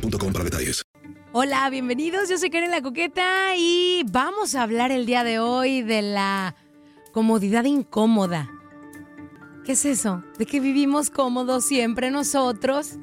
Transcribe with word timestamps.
para 0.00 0.44
detalles. 0.44 0.82
Hola, 1.32 1.68
bienvenidos. 1.70 2.28
Yo 2.28 2.38
soy 2.38 2.50
Karen 2.50 2.70
La 2.70 2.82
Coqueta 2.82 3.56
y 3.56 4.04
vamos 4.10 4.54
a 4.54 4.62
hablar 4.62 4.90
el 4.90 5.06
día 5.06 5.24
de 5.24 5.38
hoy 5.38 5.82
de 5.82 6.02
la 6.02 6.54
comodidad 7.12 7.64
incómoda. 7.64 8.50
¿Qué 9.64 9.72
es 9.72 9.84
eso? 9.84 10.24
De 10.38 10.46
que 10.46 10.60
vivimos 10.60 11.10
cómodos 11.10 11.64
siempre 11.64 12.10
nosotros 12.10 12.96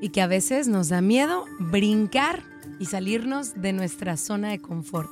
y 0.00 0.08
que 0.08 0.22
a 0.22 0.26
veces 0.26 0.66
nos 0.66 0.88
da 0.88 1.00
miedo 1.00 1.44
brincar 1.58 2.42
y 2.78 2.86
salirnos 2.86 3.54
de 3.54 3.72
nuestra 3.72 4.16
zona 4.16 4.50
de 4.50 4.60
confort. 4.60 5.10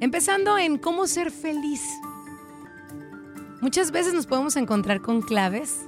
Empezando 0.00 0.58
en 0.58 0.78
cómo 0.78 1.06
ser 1.06 1.30
feliz. 1.30 1.82
Muchas 3.60 3.90
veces 3.90 4.14
nos 4.14 4.26
podemos 4.26 4.56
encontrar 4.56 5.00
con 5.00 5.22
claves 5.22 5.80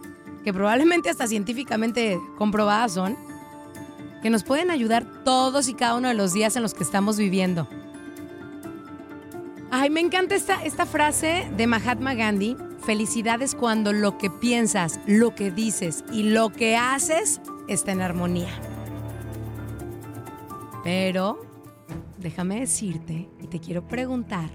que 0.44 0.52
probablemente 0.52 1.10
hasta 1.10 1.26
científicamente 1.26 2.18
comprobadas 2.36 2.92
son, 2.92 3.29
que 4.22 4.30
nos 4.30 4.44
pueden 4.44 4.70
ayudar 4.70 5.04
todos 5.24 5.68
y 5.68 5.74
cada 5.74 5.94
uno 5.94 6.08
de 6.08 6.14
los 6.14 6.32
días 6.32 6.56
en 6.56 6.62
los 6.62 6.74
que 6.74 6.84
estamos 6.84 7.16
viviendo. 7.16 7.68
Ay, 9.70 9.88
me 9.88 10.00
encanta 10.00 10.34
esta, 10.34 10.64
esta 10.64 10.84
frase 10.84 11.48
de 11.56 11.66
Mahatma 11.66 12.14
Gandhi. 12.14 12.56
Felicidad 12.80 13.40
es 13.40 13.54
cuando 13.54 13.92
lo 13.92 14.18
que 14.18 14.30
piensas, 14.30 15.00
lo 15.06 15.34
que 15.34 15.50
dices 15.50 16.04
y 16.12 16.24
lo 16.24 16.50
que 16.50 16.76
haces 16.76 17.40
está 17.68 17.92
en 17.92 18.02
armonía. 18.02 18.50
Pero 20.82 21.40
déjame 22.18 22.60
decirte 22.60 23.28
y 23.40 23.46
te 23.46 23.60
quiero 23.60 23.86
preguntar 23.86 24.50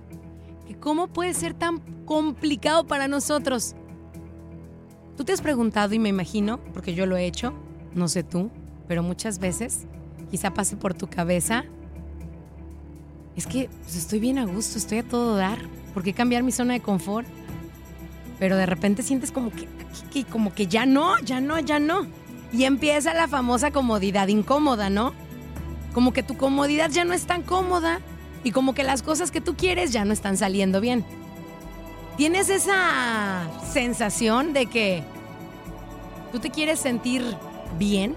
que 0.68 0.76
cómo 0.76 1.08
puede 1.08 1.34
ser 1.34 1.54
tan 1.54 1.80
complicado 2.06 2.86
para 2.86 3.08
nosotros. 3.08 3.76
Tú 5.16 5.24
te 5.24 5.32
has 5.32 5.42
preguntado 5.42 5.94
y 5.94 6.00
me 6.00 6.10
imagino, 6.10 6.60
porque 6.74 6.94
yo 6.94 7.06
lo 7.06 7.16
he 7.16 7.26
hecho, 7.26 7.54
no 7.94 8.08
sé 8.08 8.24
tú, 8.24 8.52
pero 8.88 9.04
muchas 9.04 9.40
veces 9.40 9.86
quizá 10.30 10.54
pase 10.54 10.76
por 10.76 10.94
tu 10.94 11.08
cabeza, 11.08 11.66
es 13.36 13.48
que 13.48 13.70
pues, 13.84 13.96
estoy 13.96 14.20
bien 14.20 14.38
a 14.38 14.46
gusto, 14.46 14.78
estoy 14.78 15.00
a 15.00 15.04
todo 15.04 15.36
dar, 15.36 15.60
¿por 15.94 16.04
qué 16.04 16.14
cambiar 16.14 16.44
mi 16.44 16.52
zona 16.52 16.74
de 16.74 16.80
confort? 16.80 17.28
Pero 18.40 18.58
de 18.58 18.66
repente 18.66 19.04
sientes 19.04 19.32
como 19.32 19.52
que, 19.52 20.26
como 20.26 20.54
que 20.54 20.68
ya 20.68 20.86
no, 20.86 21.18
ya 21.20 21.42
no, 21.42 21.60
ya 21.60 21.80
no. 21.80 22.06
Y 22.52 22.64
empieza 22.66 23.14
la 23.14 23.28
famosa 23.28 23.72
comodidad 23.72 24.28
incómoda, 24.28 24.90
¿no? 24.90 25.14
Como 25.94 26.14
que 26.14 26.24
tu 26.24 26.36
comodidad 26.36 26.90
ya 26.92 27.06
no 27.06 27.14
es 27.14 27.26
tan 27.26 27.44
cómoda 27.44 28.00
y 28.44 28.52
como 28.52 28.74
que 28.74 28.84
las 28.84 29.02
cosas 29.02 29.32
que 29.32 29.42
tú 29.42 29.56
quieres 29.56 29.92
ya 29.92 30.06
no 30.06 30.14
están 30.14 30.38
saliendo 30.38 30.82
bien. 30.82 31.06
¿Tienes 32.18 32.50
esa 32.50 33.50
sensación 33.72 34.54
de 34.54 34.68
que 34.68 35.04
tú 36.32 36.40
te 36.40 36.50
quieres 36.50 36.80
sentir 36.80 37.24
bien? 37.78 38.16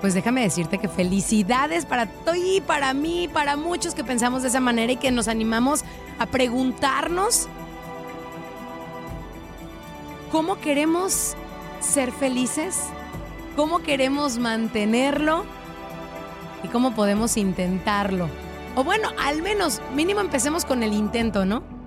Pues 0.00 0.14
déjame 0.14 0.42
decirte 0.42 0.78
que 0.78 0.88
felicidades 0.88 1.84
para 1.84 2.06
ti, 2.06 2.62
para 2.64 2.94
mí, 2.94 3.28
para 3.32 3.56
muchos 3.56 3.94
que 3.94 4.04
pensamos 4.04 4.42
de 4.42 4.48
esa 4.48 4.60
manera 4.60 4.92
y 4.92 4.96
que 4.96 5.10
nos 5.10 5.26
animamos 5.26 5.84
a 6.18 6.26
preguntarnos 6.26 7.48
cómo 10.30 10.60
queremos 10.60 11.34
ser 11.80 12.12
felices, 12.12 12.80
cómo 13.56 13.80
queremos 13.80 14.38
mantenerlo 14.38 15.44
y 16.62 16.68
cómo 16.68 16.94
podemos 16.94 17.36
intentarlo. 17.36 18.28
O 18.76 18.84
bueno, 18.84 19.08
al 19.18 19.42
menos 19.42 19.80
mínimo 19.94 20.20
empecemos 20.20 20.64
con 20.64 20.84
el 20.84 20.92
intento, 20.92 21.44
¿no? 21.44 21.77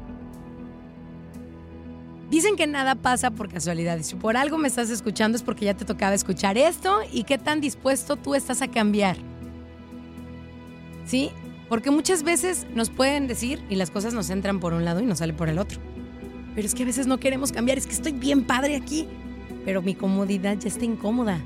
Dicen 2.31 2.55
que 2.55 2.65
nada 2.65 2.95
pasa 2.95 3.29
por 3.31 3.49
casualidad. 3.49 3.97
Y 3.97 4.03
si 4.03 4.15
por 4.15 4.37
algo 4.37 4.57
me 4.57 4.69
estás 4.69 4.89
escuchando 4.89 5.35
es 5.35 5.43
porque 5.43 5.65
ya 5.65 5.73
te 5.73 5.83
tocaba 5.83 6.15
escuchar 6.15 6.57
esto 6.57 7.01
y 7.11 7.25
qué 7.25 7.37
tan 7.37 7.59
dispuesto 7.59 8.15
tú 8.15 8.35
estás 8.35 8.61
a 8.61 8.69
cambiar. 8.69 9.17
¿Sí? 11.05 11.29
Porque 11.67 11.91
muchas 11.91 12.23
veces 12.23 12.65
nos 12.73 12.89
pueden 12.89 13.27
decir 13.27 13.61
y 13.69 13.75
las 13.75 13.91
cosas 13.91 14.13
nos 14.13 14.29
entran 14.29 14.61
por 14.61 14.71
un 14.71 14.85
lado 14.85 15.01
y 15.01 15.05
nos 15.05 15.17
sale 15.17 15.33
por 15.33 15.49
el 15.49 15.59
otro. 15.59 15.81
Pero 16.55 16.65
es 16.65 16.73
que 16.73 16.83
a 16.83 16.85
veces 16.85 17.05
no 17.05 17.19
queremos 17.19 17.51
cambiar. 17.51 17.77
Es 17.77 17.85
que 17.85 17.91
estoy 17.91 18.13
bien 18.13 18.45
padre 18.45 18.77
aquí. 18.77 19.09
Pero 19.65 19.81
mi 19.81 19.93
comodidad 19.93 20.57
ya 20.57 20.69
está 20.69 20.85
incómoda. 20.85 21.37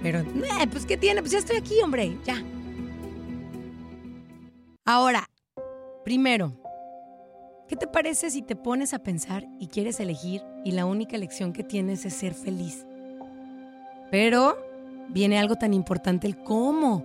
Pero, 0.00 0.20
eh, 0.20 0.66
pues 0.70 0.86
¿qué 0.86 0.96
tiene? 0.96 1.22
Pues 1.22 1.32
ya 1.32 1.38
estoy 1.38 1.56
aquí, 1.56 1.74
hombre. 1.82 2.16
Ya. 2.24 2.40
Ahora, 4.84 5.28
primero, 6.04 6.54
¿qué 7.70 7.76
te 7.76 7.86
parece 7.86 8.32
si 8.32 8.42
te 8.42 8.56
pones 8.56 8.94
a 8.94 8.98
pensar 8.98 9.46
y 9.60 9.68
quieres 9.68 10.00
elegir 10.00 10.42
y 10.64 10.72
la 10.72 10.86
única 10.86 11.14
elección 11.14 11.52
que 11.52 11.62
tienes 11.62 12.04
es 12.04 12.14
ser 12.14 12.34
feliz? 12.34 12.84
Pero 14.10 14.58
viene 15.08 15.38
algo 15.38 15.54
tan 15.54 15.72
importante, 15.72 16.26
el 16.26 16.36
cómo. 16.36 17.04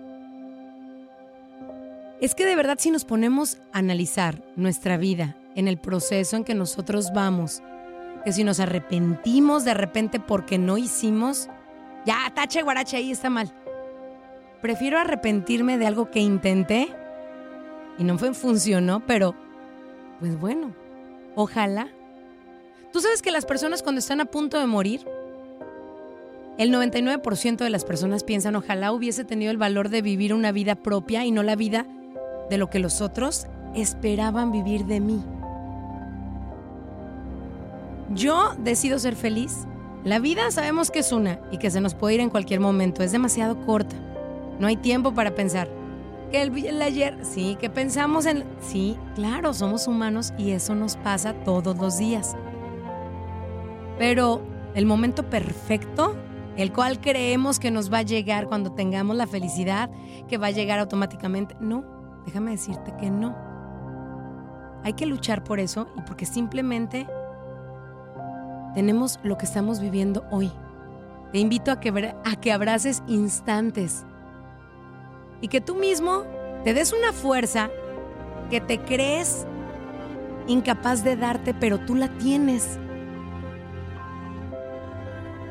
Es 2.19 2.33
que 2.33 2.47
de 2.47 2.55
verdad 2.55 2.77
si 2.79 2.89
nos 2.89 3.05
ponemos 3.05 3.59
a 3.73 3.77
analizar 3.77 4.41
nuestra 4.55 4.97
vida 4.97 5.37
en 5.53 5.67
el 5.67 5.77
proceso 5.77 6.35
en 6.35 6.43
que 6.43 6.55
nosotros 6.55 7.13
vamos, 7.13 7.61
que 8.23 8.33
si 8.33 8.43
nos 8.43 8.59
arrepentimos 8.59 9.65
de 9.65 9.75
repente 9.75 10.19
porque 10.19 10.57
no 10.57 10.79
hicimos, 10.79 11.47
ya, 12.07 12.31
tache 12.33 12.63
guarache, 12.63 12.97
ahí 12.97 13.11
está 13.11 13.29
mal. 13.29 13.53
Prefiero 14.63 14.97
arrepentirme 14.97 15.77
de 15.77 15.85
algo 15.85 16.09
que 16.09 16.21
intenté 16.21 16.89
y 17.99 18.03
no 18.03 18.17
fue, 18.17 18.33
funcionó, 18.33 19.05
pero 19.05 19.44
pues 20.19 20.39
bueno, 20.39 20.73
ojalá. 21.35 21.87
Tú 22.91 23.01
sabes 23.01 23.21
que 23.21 23.31
las 23.31 23.45
personas 23.45 23.83
cuando 23.83 23.99
están 23.99 24.21
a 24.21 24.25
punto 24.25 24.59
de 24.59 24.67
morir 24.67 25.05
el 26.57 26.73
99% 26.73 27.57
de 27.57 27.69
las 27.69 27.83
personas 27.83 28.23
piensan, 28.23 28.55
ojalá 28.55 28.93
hubiese 28.93 29.25
tenido 29.25 29.51
el 29.51 29.57
valor 29.57 29.89
de 29.89 30.01
vivir 30.01 30.33
una 30.33 30.53
vida 30.53 30.75
propia 30.75 31.25
y 31.25 31.31
no 31.31 31.43
la 31.43 31.57
vida 31.57 31.85
de 32.49 32.57
lo 32.57 32.69
que 32.69 32.79
los 32.79 33.01
otros 33.01 33.47
esperaban 33.75 34.53
vivir 34.53 34.85
de 34.85 35.01
mí. 35.01 35.21
Yo 38.13 38.55
decido 38.59 38.99
ser 38.99 39.17
feliz. 39.17 39.65
La 40.05 40.19
vida 40.19 40.49
sabemos 40.51 40.91
que 40.91 40.99
es 40.99 41.11
una 41.11 41.39
y 41.51 41.57
que 41.57 41.71
se 41.71 41.81
nos 41.81 41.93
puede 41.93 42.15
ir 42.15 42.21
en 42.21 42.29
cualquier 42.29 42.61
momento. 42.61 43.03
Es 43.03 43.11
demasiado 43.11 43.65
corta. 43.65 43.95
No 44.57 44.67
hay 44.67 44.77
tiempo 44.77 45.13
para 45.13 45.35
pensar. 45.35 45.67
Que 46.31 46.41
el, 46.41 46.65
el 46.65 46.81
ayer, 46.81 47.19
sí, 47.23 47.55
que 47.59 47.69
pensamos 47.69 48.25
en... 48.25 48.43
Sí, 48.59 48.97
claro, 49.15 49.53
somos 49.53 49.87
humanos 49.87 50.33
y 50.37 50.51
eso 50.51 50.75
nos 50.75 50.97
pasa 50.97 51.33
todos 51.33 51.77
los 51.77 51.97
días. 51.97 52.35
Pero 53.97 54.41
el 54.73 54.85
momento 54.85 55.29
perfecto 55.29 56.15
el 56.57 56.71
cual 56.71 57.01
creemos 57.01 57.59
que 57.59 57.71
nos 57.71 57.91
va 57.91 57.99
a 57.99 58.03
llegar 58.03 58.47
cuando 58.47 58.71
tengamos 58.71 59.15
la 59.15 59.27
felicidad, 59.27 59.89
que 60.27 60.37
va 60.37 60.47
a 60.47 60.51
llegar 60.51 60.79
automáticamente. 60.79 61.55
No, 61.59 61.83
déjame 62.25 62.51
decirte 62.51 62.93
que 62.97 63.09
no. 63.09 63.35
Hay 64.83 64.93
que 64.93 65.05
luchar 65.05 65.43
por 65.43 65.59
eso 65.59 65.87
y 65.97 66.01
porque 66.01 66.25
simplemente 66.25 67.07
tenemos 68.73 69.19
lo 69.23 69.37
que 69.37 69.45
estamos 69.45 69.79
viviendo 69.79 70.25
hoy. 70.31 70.51
Te 71.31 71.39
invito 71.39 71.71
a 71.71 71.79
que, 71.79 71.89
a 72.23 72.35
que 72.39 72.51
abraces 72.53 73.03
instantes 73.07 74.05
y 75.45 75.47
que 75.47 75.61
tú 75.61 75.75
mismo 75.75 76.23
te 76.63 76.73
des 76.73 76.91
una 76.91 77.13
fuerza 77.13 77.69
que 78.49 78.59
te 78.59 78.79
crees 78.79 79.45
incapaz 80.47 81.03
de 81.03 81.15
darte, 81.15 81.53
pero 81.53 81.77
tú 81.77 81.93
la 81.93 82.07
tienes. 82.17 82.79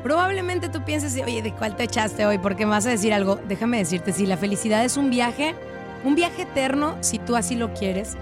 Probablemente 0.03 0.67
tú 0.67 0.83
pienses, 0.83 1.15
oye, 1.23 1.41
¿de 1.41 1.53
cuál 1.53 1.77
te 1.77 1.83
echaste 1.83 2.25
hoy? 2.25 2.39
Porque 2.39 2.65
me 2.65 2.71
vas 2.71 2.85
a 2.87 2.89
decir 2.89 3.13
algo. 3.13 3.39
Déjame 3.47 3.77
decirte, 3.77 4.11
si 4.11 4.25
la 4.25 4.35
felicidad 4.35 4.83
es 4.83 4.97
un 4.97 5.09
viaje, 5.09 5.55
un 6.03 6.15
viaje 6.15 6.41
eterno, 6.41 6.97
si 6.99 7.17
tú 7.17 7.37
así 7.37 7.55
lo 7.55 7.73
quieres, 7.73 8.17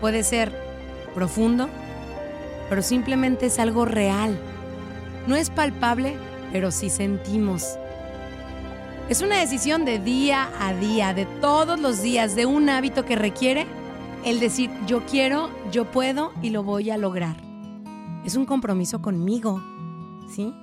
puede 0.00 0.22
ser 0.22 0.52
profundo, 1.12 1.68
pero 2.68 2.82
simplemente 2.82 3.46
es 3.46 3.58
algo 3.58 3.84
real. 3.84 4.38
No 5.26 5.34
es 5.34 5.50
palpable, 5.50 6.14
pero 6.52 6.70
sí 6.70 6.88
sentimos. 6.88 7.80
Es 9.10 9.22
una 9.22 9.40
decisión 9.40 9.84
de 9.84 9.98
día 9.98 10.52
a 10.60 10.72
día, 10.72 11.12
de 11.12 11.26
todos 11.26 11.80
los 11.80 12.00
días, 12.00 12.36
de 12.36 12.46
un 12.46 12.68
hábito 12.68 13.04
que 13.04 13.16
requiere 13.16 13.66
el 14.24 14.38
decir 14.38 14.70
yo 14.86 15.04
quiero, 15.04 15.50
yo 15.72 15.90
puedo 15.90 16.32
y 16.42 16.50
lo 16.50 16.62
voy 16.62 16.90
a 16.90 16.96
lograr. 16.96 17.36
Es 18.24 18.36
un 18.36 18.46
compromiso 18.46 19.02
conmigo, 19.02 19.60
¿sí? 20.32 20.54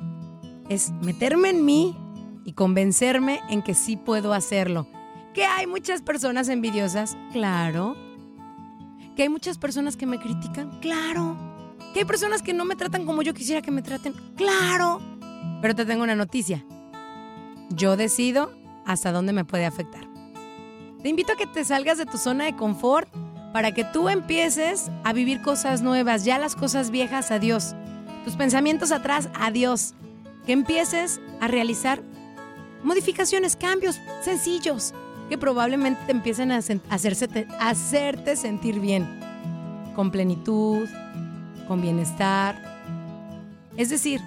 es 0.70 0.92
meterme 1.02 1.50
en 1.50 1.66
mí 1.66 1.98
y 2.46 2.54
convencerme 2.54 3.42
en 3.50 3.62
que 3.64 3.74
sí 3.74 3.98
puedo 3.98 4.32
hacerlo. 4.32 4.88
¿Que 5.34 5.44
hay 5.44 5.68
muchas 5.68 6.02
personas 6.02 6.48
envidiosas? 6.48 7.18
Claro. 7.34 7.98
¿Que 9.18 9.24
hay 9.24 9.30
muchas 9.30 9.58
personas 9.58 9.98
que 9.98 10.06
me 10.06 10.20
critican? 10.20 10.80
Claro. 10.80 11.36
¿Que 11.94 12.00
hay 12.00 12.06
personas 12.06 12.42
que 12.42 12.54
no 12.54 12.64
me 12.64 12.78
tratan 12.78 13.06
como 13.06 13.24
yo 13.24 13.34
quisiera 13.34 13.62
que 13.62 13.72
me 13.72 13.82
traten? 13.82 14.14
Claro. 14.38 15.02
Pero 15.62 15.76
te 15.76 15.84
tengo 15.84 16.04
una 16.04 16.16
noticia. 16.16 16.64
Yo 17.70 17.98
decido 17.98 18.52
hasta 18.86 19.12
dónde 19.12 19.34
me 19.34 19.46
puede 19.46 19.66
afectar. 19.66 20.08
Te 21.02 21.10
invito 21.10 21.34
a 21.34 21.36
que 21.36 21.48
te 21.48 21.64
salgas 21.64 21.98
de 21.98 22.06
tu 22.06 22.18
zona 22.18 22.46
de 22.46 22.56
confort 22.56 23.10
para 23.54 23.74
que 23.74 23.84
tú 23.84 24.10
empieces 24.10 24.92
a 25.04 25.14
vivir 25.14 25.42
cosas 25.42 25.82
nuevas, 25.82 26.26
ya 26.26 26.38
las 26.38 26.56
cosas 26.56 26.92
viejas, 26.92 27.32
adiós. 27.32 27.76
Tus 28.24 28.36
pensamientos 28.36 28.92
atrás, 28.92 29.30
adiós 29.40 29.94
que 30.46 30.54
empieces 30.54 31.20
a 31.42 31.48
realizar 31.48 32.02
modificaciones, 32.84 33.56
cambios 33.56 34.00
sencillos 34.24 34.94
que 35.30 35.38
probablemente 35.38 36.00
te 36.06 36.12
empiecen 36.14 36.52
a, 36.52 36.60
hacerte 37.60 38.36
sentir 38.36 38.80
bien, 38.80 39.08
con 39.96 40.10
plenitud, 40.10 40.88
con 41.68 41.82
bienestar. 41.82 42.62
Es 43.76 43.90
decir, 43.90 44.22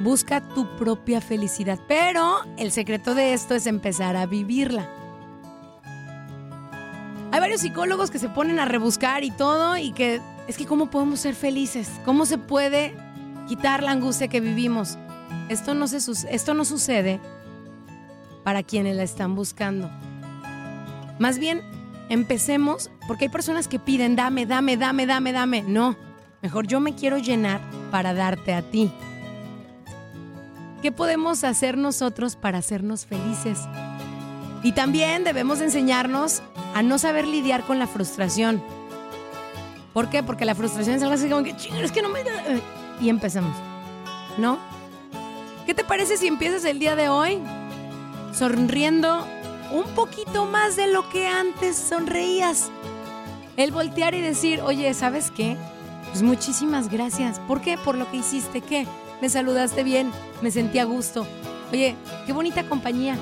busca 0.00 0.40
tu 0.40 0.76
propia 0.76 1.20
felicidad, 1.20 1.78
pero 1.88 2.38
el 2.56 2.70
secreto 2.72 3.14
de 3.14 3.32
esto 3.32 3.54
es 3.54 3.66
empezar 3.66 4.16
a 4.16 4.26
vivirla. 4.26 4.88
Hay 7.32 7.40
varios 7.40 7.60
psicólogos 7.60 8.10
que 8.10 8.18
se 8.18 8.28
ponen 8.28 8.58
a 8.60 8.64
rebuscar 8.64 9.24
y 9.24 9.30
todo 9.30 9.76
y 9.76 9.92
que 9.92 10.20
es 10.46 10.56
que 10.56 10.66
cómo 10.66 10.90
podemos 10.90 11.20
ser 11.20 11.34
felices, 11.34 11.90
cómo 12.04 12.24
se 12.24 12.38
puede 12.38 12.94
quitar 13.48 13.82
la 13.82 13.90
angustia 13.90 14.28
que 14.28 14.40
vivimos. 14.40 14.98
Esto 15.48 15.74
no, 15.74 15.86
se, 15.88 15.98
esto 16.30 16.54
no 16.54 16.64
sucede 16.64 17.20
para 18.44 18.62
quienes 18.62 18.96
la 18.96 19.02
están 19.02 19.34
buscando. 19.34 19.90
Más 21.18 21.38
bien, 21.38 21.62
empecemos, 22.08 22.90
porque 23.08 23.24
hay 23.24 23.30
personas 23.30 23.68
que 23.68 23.78
piden, 23.78 24.16
dame, 24.16 24.46
dame, 24.46 24.76
dame, 24.76 25.06
dame, 25.06 25.32
dame. 25.32 25.62
No, 25.62 25.96
mejor 26.42 26.66
yo 26.66 26.80
me 26.80 26.94
quiero 26.94 27.18
llenar 27.18 27.60
para 27.90 28.14
darte 28.14 28.54
a 28.54 28.62
ti. 28.62 28.92
¿Qué 30.86 30.92
podemos 30.92 31.42
hacer 31.42 31.76
nosotros 31.76 32.36
para 32.36 32.58
hacernos 32.58 33.06
felices? 33.06 33.58
Y 34.62 34.70
también 34.70 35.24
debemos 35.24 35.60
enseñarnos 35.60 36.42
a 36.76 36.82
no 36.84 36.98
saber 36.98 37.26
lidiar 37.26 37.64
con 37.64 37.80
la 37.80 37.88
frustración. 37.88 38.62
¿Por 39.92 40.08
qué? 40.10 40.22
Porque 40.22 40.44
la 40.44 40.54
frustración 40.54 40.94
es 40.94 41.02
algo 41.02 41.14
así 41.16 41.28
como 41.28 41.42
que, 41.42 41.56
es 41.82 41.90
que 41.90 42.02
no 42.02 42.08
me... 42.08 42.20
Y 43.00 43.08
empezamos. 43.08 43.52
¿No? 44.38 44.60
¿Qué 45.66 45.74
te 45.74 45.82
parece 45.82 46.18
si 46.18 46.28
empiezas 46.28 46.64
el 46.64 46.78
día 46.78 46.94
de 46.94 47.08
hoy 47.08 47.40
sonriendo 48.32 49.26
un 49.72 49.92
poquito 49.96 50.44
más 50.44 50.76
de 50.76 50.86
lo 50.86 51.08
que 51.08 51.26
antes 51.26 51.76
sonreías? 51.76 52.70
El 53.56 53.72
voltear 53.72 54.14
y 54.14 54.20
decir, 54.20 54.60
oye, 54.60 54.94
¿sabes 54.94 55.32
qué? 55.32 55.56
Pues 56.10 56.22
muchísimas 56.22 56.88
gracias. 56.88 57.40
¿Por 57.40 57.60
qué? 57.60 57.76
Por 57.76 57.96
lo 57.96 58.08
que 58.08 58.18
hiciste. 58.18 58.60
¿Qué? 58.60 58.86
Me 59.20 59.28
saludaste 59.28 59.82
bien, 59.82 60.10
me 60.42 60.50
sentí 60.50 60.78
a 60.78 60.84
gusto. 60.84 61.26
Oye, 61.72 61.96
qué 62.26 62.32
bonita 62.32 62.68
compañía. 62.68 63.16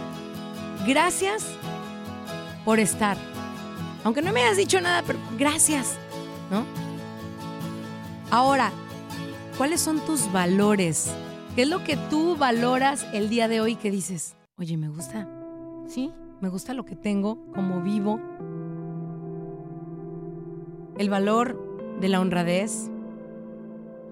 Gracias 0.86 1.46
por 2.64 2.78
estar. 2.78 3.16
Aunque 4.02 4.20
no 4.20 4.32
me 4.32 4.42
hayas 4.42 4.56
dicho 4.56 4.80
nada, 4.80 5.02
pero 5.06 5.18
gracias, 5.38 5.96
¿no? 6.50 6.64
Ahora, 8.30 8.70
¿cuáles 9.56 9.80
son 9.80 10.00
tus 10.00 10.30
valores? 10.32 11.10
¿Qué 11.54 11.62
es 11.62 11.68
lo 11.68 11.84
que 11.84 11.96
tú 12.10 12.36
valoras 12.36 13.06
el 13.12 13.28
día 13.28 13.48
de 13.48 13.60
hoy 13.60 13.76
que 13.76 13.90
dices, 13.90 14.34
oye, 14.58 14.76
me 14.76 14.88
gusta? 14.88 15.28
Sí, 15.86 16.12
me 16.40 16.48
gusta 16.48 16.74
lo 16.74 16.84
que 16.84 16.96
tengo, 16.96 17.46
como 17.54 17.80
vivo. 17.80 18.20
El 20.98 21.08
valor 21.08 21.96
de 22.00 22.08
la 22.08 22.20
honradez, 22.20 22.90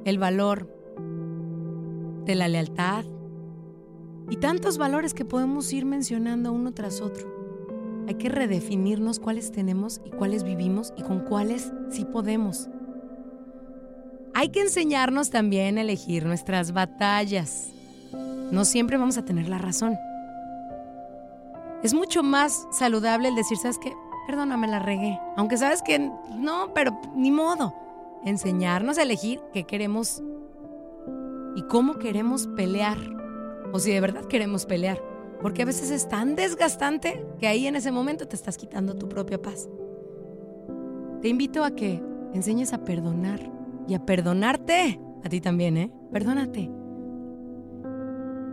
el 0.05 0.19
valor 0.19 0.82
de 2.25 2.35
la 2.35 2.49
lealtad 2.49 3.05
y 4.31 4.37
tantos 4.37 4.79
valores 4.79 5.15
que 5.15 5.25
podemos 5.25 5.73
ir 5.73 5.85
mencionando 5.85 6.53
uno 6.53 6.73
tras 6.73 7.01
otro. 7.01 7.29
Hay 8.09 8.15
que 8.15 8.29
redefinirnos 8.29 9.21
cuáles 9.21 9.53
tenemos 9.53 10.01
y 10.05 10.11
cuáles 10.11 10.43
vivimos 10.43 10.93
y 10.97 11.03
con 11.03 11.21
cuáles 11.21 11.73
sí 11.91 12.05
podemos. 12.05 12.69
Hay 14.35 14.49
que 14.49 14.61
enseñarnos 14.61 15.31
también 15.31 15.79
a 15.79 15.83
elegir 15.83 16.25
nuestras 16.25 16.73
batallas. 16.73 17.71
No 18.51 18.65
siempre 18.65 18.97
vamos 18.97 19.19
a 19.19 19.25
tener 19.25 19.49
la 19.49 19.59
razón. 19.59 19.97
Es 21.83 21.95
mucho 21.95 22.23
más 22.23 22.67
saludable 22.71 23.29
el 23.29 23.35
decir, 23.35 23.59
¿sabes 23.59 23.79
qué? 23.79 23.93
Perdóname, 24.27 24.69
la 24.69 24.79
regué. 24.79 25.19
Aunque 25.37 25.59
sabes 25.59 25.83
que 25.83 25.99
no, 25.99 26.73
pero 26.75 26.99
ni 27.15 27.31
modo. 27.31 27.75
Enseñarnos 28.25 28.99
a 28.99 29.03
elegir 29.03 29.41
qué 29.53 29.65
queremos 29.65 30.23
y 31.57 31.63
cómo 31.63 31.99
queremos 31.99 32.47
pelear. 32.49 32.99
O 33.73 33.79
si 33.79 33.91
de 33.91 34.01
verdad 34.01 34.25
queremos 34.25 34.67
pelear. 34.67 35.03
Porque 35.41 35.63
a 35.63 35.67
veces 35.67 35.91
es 35.91 36.09
tan 36.09 36.37
desgastante 36.37 37.27
que 37.41 37.49
ahí 37.49 37.67
en 37.67 37.77
ese 37.77 37.91
momento 37.91 38.29
te 38.29 38.37
estás 38.37 38.57
quitando 38.57 38.95
tu 38.95 39.09
propia 39.09 39.41
paz. 39.41 39.69
Te 41.21 41.29
invito 41.29 41.65
a 41.65 41.73
que 41.73 42.03
enseñes 42.33 42.73
a 42.73 42.85
perdonar 42.85 43.41
y 43.89 43.95
a 43.95 44.05
perdonarte. 44.05 45.01
A 45.25 45.29
ti 45.29 45.41
también, 45.41 45.77
¿eh? 45.77 45.93
Perdónate. 46.13 46.71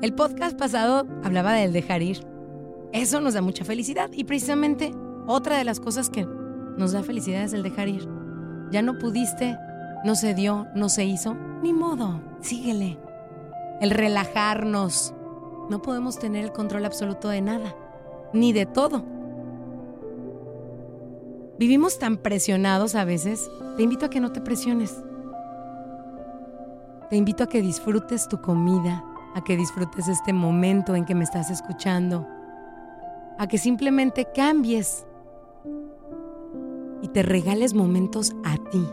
El 0.01 0.13
podcast 0.15 0.57
pasado 0.57 1.07
hablaba 1.23 1.53
del 1.53 1.73
dejar 1.73 2.01
ir. 2.01 2.19
Eso 2.91 3.21
nos 3.21 3.33
da 3.33 3.41
mucha 3.41 3.65
felicidad 3.65 4.09
y 4.13 4.23
precisamente 4.23 4.91
otra 5.27 5.57
de 5.57 5.63
las 5.63 5.79
cosas 5.79 6.09
que 6.09 6.25
nos 6.77 6.93
da 6.93 7.03
felicidad 7.03 7.43
es 7.43 7.53
el 7.53 7.63
dejar 7.63 7.87
ir. 7.87 8.07
Ya 8.71 8.81
no 8.81 8.97
pudiste, 8.97 9.57
no 10.03 10.15
se 10.15 10.33
dio, 10.33 10.67
no 10.75 10.89
se 10.89 11.05
hizo, 11.05 11.35
ni 11.61 11.73
modo, 11.73 12.21
síguele. 12.41 12.97
El 13.81 13.91
relajarnos. 13.91 15.13
No 15.69 15.81
podemos 15.81 16.17
tener 16.17 16.43
el 16.43 16.51
control 16.51 16.85
absoluto 16.85 17.29
de 17.29 17.41
nada, 17.41 17.75
ni 18.33 18.53
de 18.53 18.65
todo. 18.65 19.03
Vivimos 21.59 21.99
tan 21.99 22.17
presionados 22.17 22.95
a 22.95 23.03
veces. 23.03 23.51
Te 23.75 23.83
invito 23.83 24.05
a 24.05 24.09
que 24.09 24.19
no 24.19 24.31
te 24.31 24.41
presiones. 24.41 24.95
Te 27.09 27.17
invito 27.17 27.43
a 27.43 27.47
que 27.47 27.61
disfrutes 27.61 28.27
tu 28.27 28.41
comida, 28.41 29.03
a 29.35 29.43
que 29.43 29.57
disfrutes 29.57 30.07
este 30.07 30.31
momento 30.31 30.95
en 30.95 31.05
que 31.05 31.15
me 31.15 31.23
estás 31.23 31.49
escuchando, 31.49 32.25
a 33.37 33.47
que 33.47 33.57
simplemente 33.57 34.27
cambies 34.33 35.05
y 37.01 37.07
te 37.09 37.23
regales 37.23 37.73
momentos 37.73 38.33
a 38.45 38.57
ti. 38.69 38.87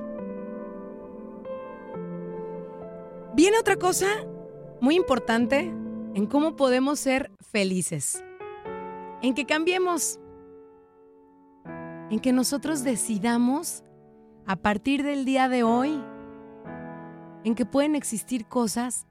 Viene 3.37 3.59
otra 3.59 3.77
cosa 3.77 4.07
muy 4.81 4.97
importante 4.97 5.59
en 6.15 6.25
cómo 6.25 6.57
podemos 6.57 6.99
ser 6.99 7.31
felices, 7.53 8.25
en 9.21 9.35
que 9.35 9.45
cambiemos, 9.45 10.19
en 12.09 12.19
que 12.19 12.33
nosotros 12.33 12.83
decidamos 12.83 13.85
a 14.47 14.57
partir 14.57 15.03
del 15.03 15.27
día 15.27 15.51
de 15.51 15.65
hoy, 15.65 16.03
en 17.45 17.55
que 17.55 17.67
pueden 17.67 17.95
existir 17.95 18.47
cosas 18.47 19.07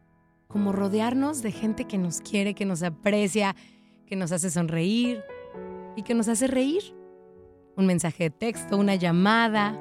como 0.47 0.71
rodearnos 0.71 1.43
de 1.43 1.51
gente 1.51 1.85
que 1.85 1.99
nos 1.99 2.19
quiere, 2.19 2.55
que 2.55 2.65
nos 2.65 2.81
aprecia, 2.81 3.55
que 4.07 4.15
nos 4.15 4.31
hace 4.31 4.49
sonreír 4.49 5.23
y 5.95 6.01
que 6.01 6.15
nos 6.15 6.27
hace 6.29 6.47
reír. 6.47 6.95
Un 7.77 7.85
mensaje 7.85 8.23
de 8.23 8.29
texto, 8.31 8.75
una 8.75 8.95
llamada, 8.95 9.79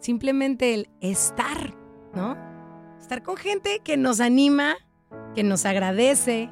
simplemente 0.00 0.74
el 0.74 0.90
estar, 1.00 1.74
¿no? 2.14 2.52
Estar 3.04 3.22
con 3.22 3.36
gente 3.36 3.82
que 3.84 3.98
nos 3.98 4.18
anima, 4.18 4.76
que 5.34 5.42
nos 5.42 5.66
agradece, 5.66 6.48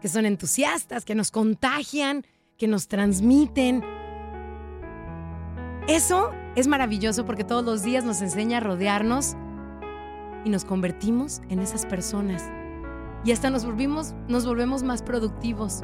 que 0.00 0.06
son 0.06 0.26
entusiastas, 0.26 1.04
que 1.04 1.16
nos 1.16 1.32
contagian, 1.32 2.24
que 2.56 2.68
nos 2.68 2.86
transmiten. 2.86 3.82
Eso 5.88 6.30
es 6.54 6.68
maravilloso 6.68 7.26
porque 7.26 7.42
todos 7.42 7.64
los 7.64 7.82
días 7.82 8.04
nos 8.04 8.22
enseña 8.22 8.58
a 8.58 8.60
rodearnos 8.60 9.34
y 10.44 10.50
nos 10.50 10.64
convertimos 10.64 11.42
en 11.48 11.58
esas 11.58 11.84
personas. 11.84 12.48
Y 13.24 13.32
hasta 13.32 13.50
nos 13.50 13.64
volvimos, 13.64 14.14
nos 14.28 14.46
volvemos 14.46 14.84
más 14.84 15.02
productivos. 15.02 15.82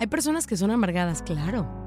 Hay 0.00 0.08
personas 0.08 0.48
que 0.48 0.56
son 0.56 0.72
amargadas, 0.72 1.22
claro. 1.22 1.81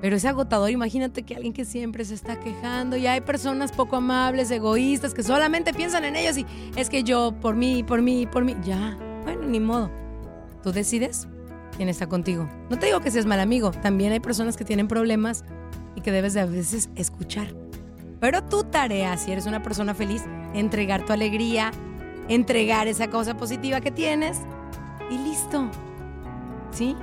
Pero 0.00 0.16
es 0.16 0.24
agotador. 0.24 0.70
Imagínate 0.70 1.22
que 1.22 1.34
alguien 1.34 1.52
que 1.52 1.64
siempre 1.64 2.04
se 2.04 2.14
está 2.14 2.38
quejando 2.38 2.96
y 2.96 3.06
hay 3.06 3.20
personas 3.20 3.72
poco 3.72 3.96
amables, 3.96 4.50
egoístas, 4.50 5.14
que 5.14 5.22
solamente 5.22 5.72
piensan 5.72 6.04
en 6.04 6.16
ellos 6.16 6.36
y 6.36 6.46
es 6.76 6.90
que 6.90 7.02
yo, 7.02 7.34
por 7.40 7.56
mí, 7.56 7.82
por 7.82 8.02
mí, 8.02 8.26
por 8.26 8.44
mí. 8.44 8.56
Ya, 8.64 8.96
bueno, 9.24 9.42
ni 9.42 9.60
modo. 9.60 9.90
Tú 10.62 10.72
decides 10.72 11.26
quién 11.76 11.88
está 11.88 12.06
contigo. 12.08 12.48
No 12.70 12.78
te 12.78 12.86
digo 12.86 13.00
que 13.00 13.10
seas 13.10 13.26
mal 13.26 13.40
amigo. 13.40 13.70
También 13.70 14.12
hay 14.12 14.20
personas 14.20 14.56
que 14.56 14.64
tienen 14.64 14.88
problemas 14.88 15.44
y 15.94 16.00
que 16.00 16.12
debes 16.12 16.34
de 16.34 16.40
a 16.40 16.46
veces 16.46 16.90
escuchar. 16.94 17.48
Pero 18.20 18.42
tu 18.42 18.64
tarea, 18.64 19.16
si 19.16 19.32
eres 19.32 19.46
una 19.46 19.62
persona 19.62 19.94
feliz, 19.94 20.24
entregar 20.54 21.04
tu 21.04 21.12
alegría, 21.12 21.70
entregar 22.28 22.88
esa 22.88 23.08
cosa 23.08 23.36
positiva 23.36 23.80
que 23.80 23.90
tienes 23.90 24.40
y 25.10 25.18
listo. 25.18 25.70
¿Sí? 26.70 26.96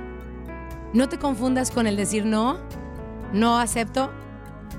No 0.92 1.08
te 1.08 1.18
confundas 1.18 1.70
con 1.70 1.86
el 1.86 1.96
decir 1.96 2.24
no, 2.24 2.58
no 3.34 3.58
acepto 3.58 4.10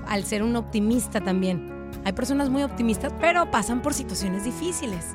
al 0.08 0.24
ser 0.24 0.42
un 0.42 0.56
optimista 0.56 1.20
también. 1.20 1.90
Hay 2.04 2.12
personas 2.12 2.50
muy 2.50 2.62
optimistas, 2.62 3.12
pero 3.20 3.50
pasan 3.50 3.82
por 3.82 3.94
situaciones 3.94 4.44
difíciles. 4.44 5.14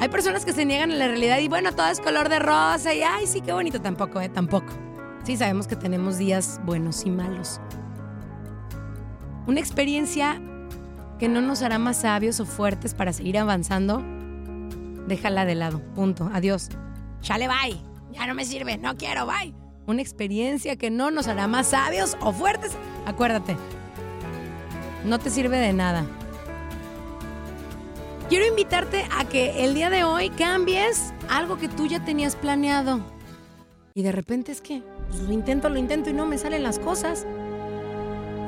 Hay 0.00 0.08
personas 0.08 0.44
que 0.44 0.52
se 0.52 0.64
niegan 0.64 0.90
a 0.90 0.96
la 0.96 1.08
realidad 1.08 1.38
y 1.38 1.48
bueno, 1.48 1.72
todo 1.72 1.88
es 1.88 2.00
color 2.00 2.28
de 2.28 2.38
rosa 2.38 2.92
y 2.92 3.02
ay, 3.02 3.26
sí, 3.26 3.40
qué 3.40 3.52
bonito. 3.52 3.80
Tampoco, 3.80 4.20
¿eh? 4.20 4.28
Tampoco. 4.28 4.72
Sí, 5.24 5.36
sabemos 5.36 5.66
que 5.66 5.76
tenemos 5.76 6.18
días 6.18 6.60
buenos 6.64 7.06
y 7.06 7.10
malos. 7.10 7.60
Una 9.46 9.60
experiencia 9.60 10.40
que 11.18 11.28
no 11.28 11.40
nos 11.40 11.62
hará 11.62 11.78
más 11.78 11.98
sabios 11.98 12.40
o 12.40 12.46
fuertes 12.46 12.94
para 12.94 13.12
seguir 13.12 13.38
avanzando, 13.38 14.02
déjala 15.06 15.44
de 15.44 15.54
lado. 15.54 15.80
Punto. 15.94 16.30
Adiós. 16.32 16.68
Chale, 17.22 17.48
bye. 17.48 17.80
Ya 18.12 18.26
no 18.26 18.34
me 18.34 18.44
sirve. 18.44 18.76
No 18.76 18.96
quiero, 18.96 19.26
bye. 19.26 19.63
Una 19.86 20.00
experiencia 20.00 20.76
que 20.76 20.90
no 20.90 21.10
nos 21.10 21.28
hará 21.28 21.46
más 21.46 21.68
sabios 21.68 22.16
o 22.20 22.32
fuertes, 22.32 22.72
acuérdate. 23.04 23.56
No 25.04 25.18
te 25.18 25.28
sirve 25.28 25.58
de 25.58 25.72
nada. 25.74 26.06
Quiero 28.30 28.46
invitarte 28.46 29.04
a 29.16 29.26
que 29.26 29.64
el 29.64 29.74
día 29.74 29.90
de 29.90 30.04
hoy 30.04 30.30
cambies 30.30 31.12
algo 31.28 31.58
que 31.58 31.68
tú 31.68 31.86
ya 31.86 32.02
tenías 32.02 32.36
planeado. 32.36 33.00
Y 33.94 34.02
de 34.02 34.12
repente 34.12 34.50
es 34.50 34.62
que 34.62 34.82
pues, 35.08 35.20
lo 35.20 35.32
intento, 35.32 35.68
lo 35.68 35.78
intento 35.78 36.08
y 36.08 36.14
no 36.14 36.24
me 36.24 36.38
salen 36.38 36.62
las 36.62 36.78
cosas. 36.78 37.26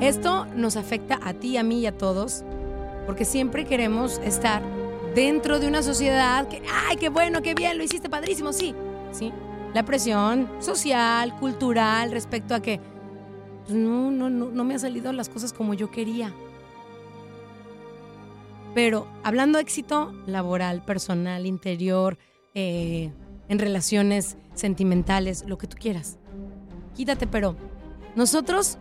Esto 0.01 0.45
nos 0.55 0.75
afecta 0.75 1.19
a 1.23 1.33
ti, 1.33 1.57
a 1.57 1.63
mí 1.63 1.81
y 1.81 1.85
a 1.85 1.95
todos, 1.95 2.43
porque 3.05 3.25
siempre 3.25 3.65
queremos 3.65 4.19
estar 4.23 4.63
dentro 5.13 5.59
de 5.59 5.67
una 5.67 5.83
sociedad 5.83 6.47
que, 6.47 6.61
ay, 6.87 6.97
qué 6.97 7.09
bueno, 7.09 7.41
qué 7.41 7.53
bien, 7.53 7.77
lo 7.77 7.83
hiciste 7.83 8.09
padrísimo, 8.09 8.53
sí, 8.53 8.75
sí. 9.11 9.31
La 9.77 9.85
presión 9.85 10.49
social, 10.57 11.35
cultural, 11.35 12.11
respecto 12.11 12.55
a 12.55 12.63
que 12.63 12.79
pues, 13.63 13.77
no, 13.77 14.09
no, 14.09 14.27
no, 14.27 14.47
no 14.47 14.63
me 14.63 14.73
han 14.73 14.79
salido 14.79 15.13
las 15.13 15.29
cosas 15.29 15.53
como 15.53 15.75
yo 15.75 15.91
quería. 15.91 16.33
Pero 18.73 19.05
hablando 19.23 19.59
de 19.59 19.61
éxito 19.61 20.15
laboral, 20.25 20.83
personal, 20.83 21.45
interior, 21.45 22.17
eh, 22.55 23.11
en 23.49 23.59
relaciones 23.59 24.37
sentimentales, 24.55 25.43
lo 25.45 25.59
que 25.59 25.67
tú 25.67 25.77
quieras. 25.79 26.17
Quítate, 26.95 27.27
pero 27.27 27.55
nosotros 28.15 28.79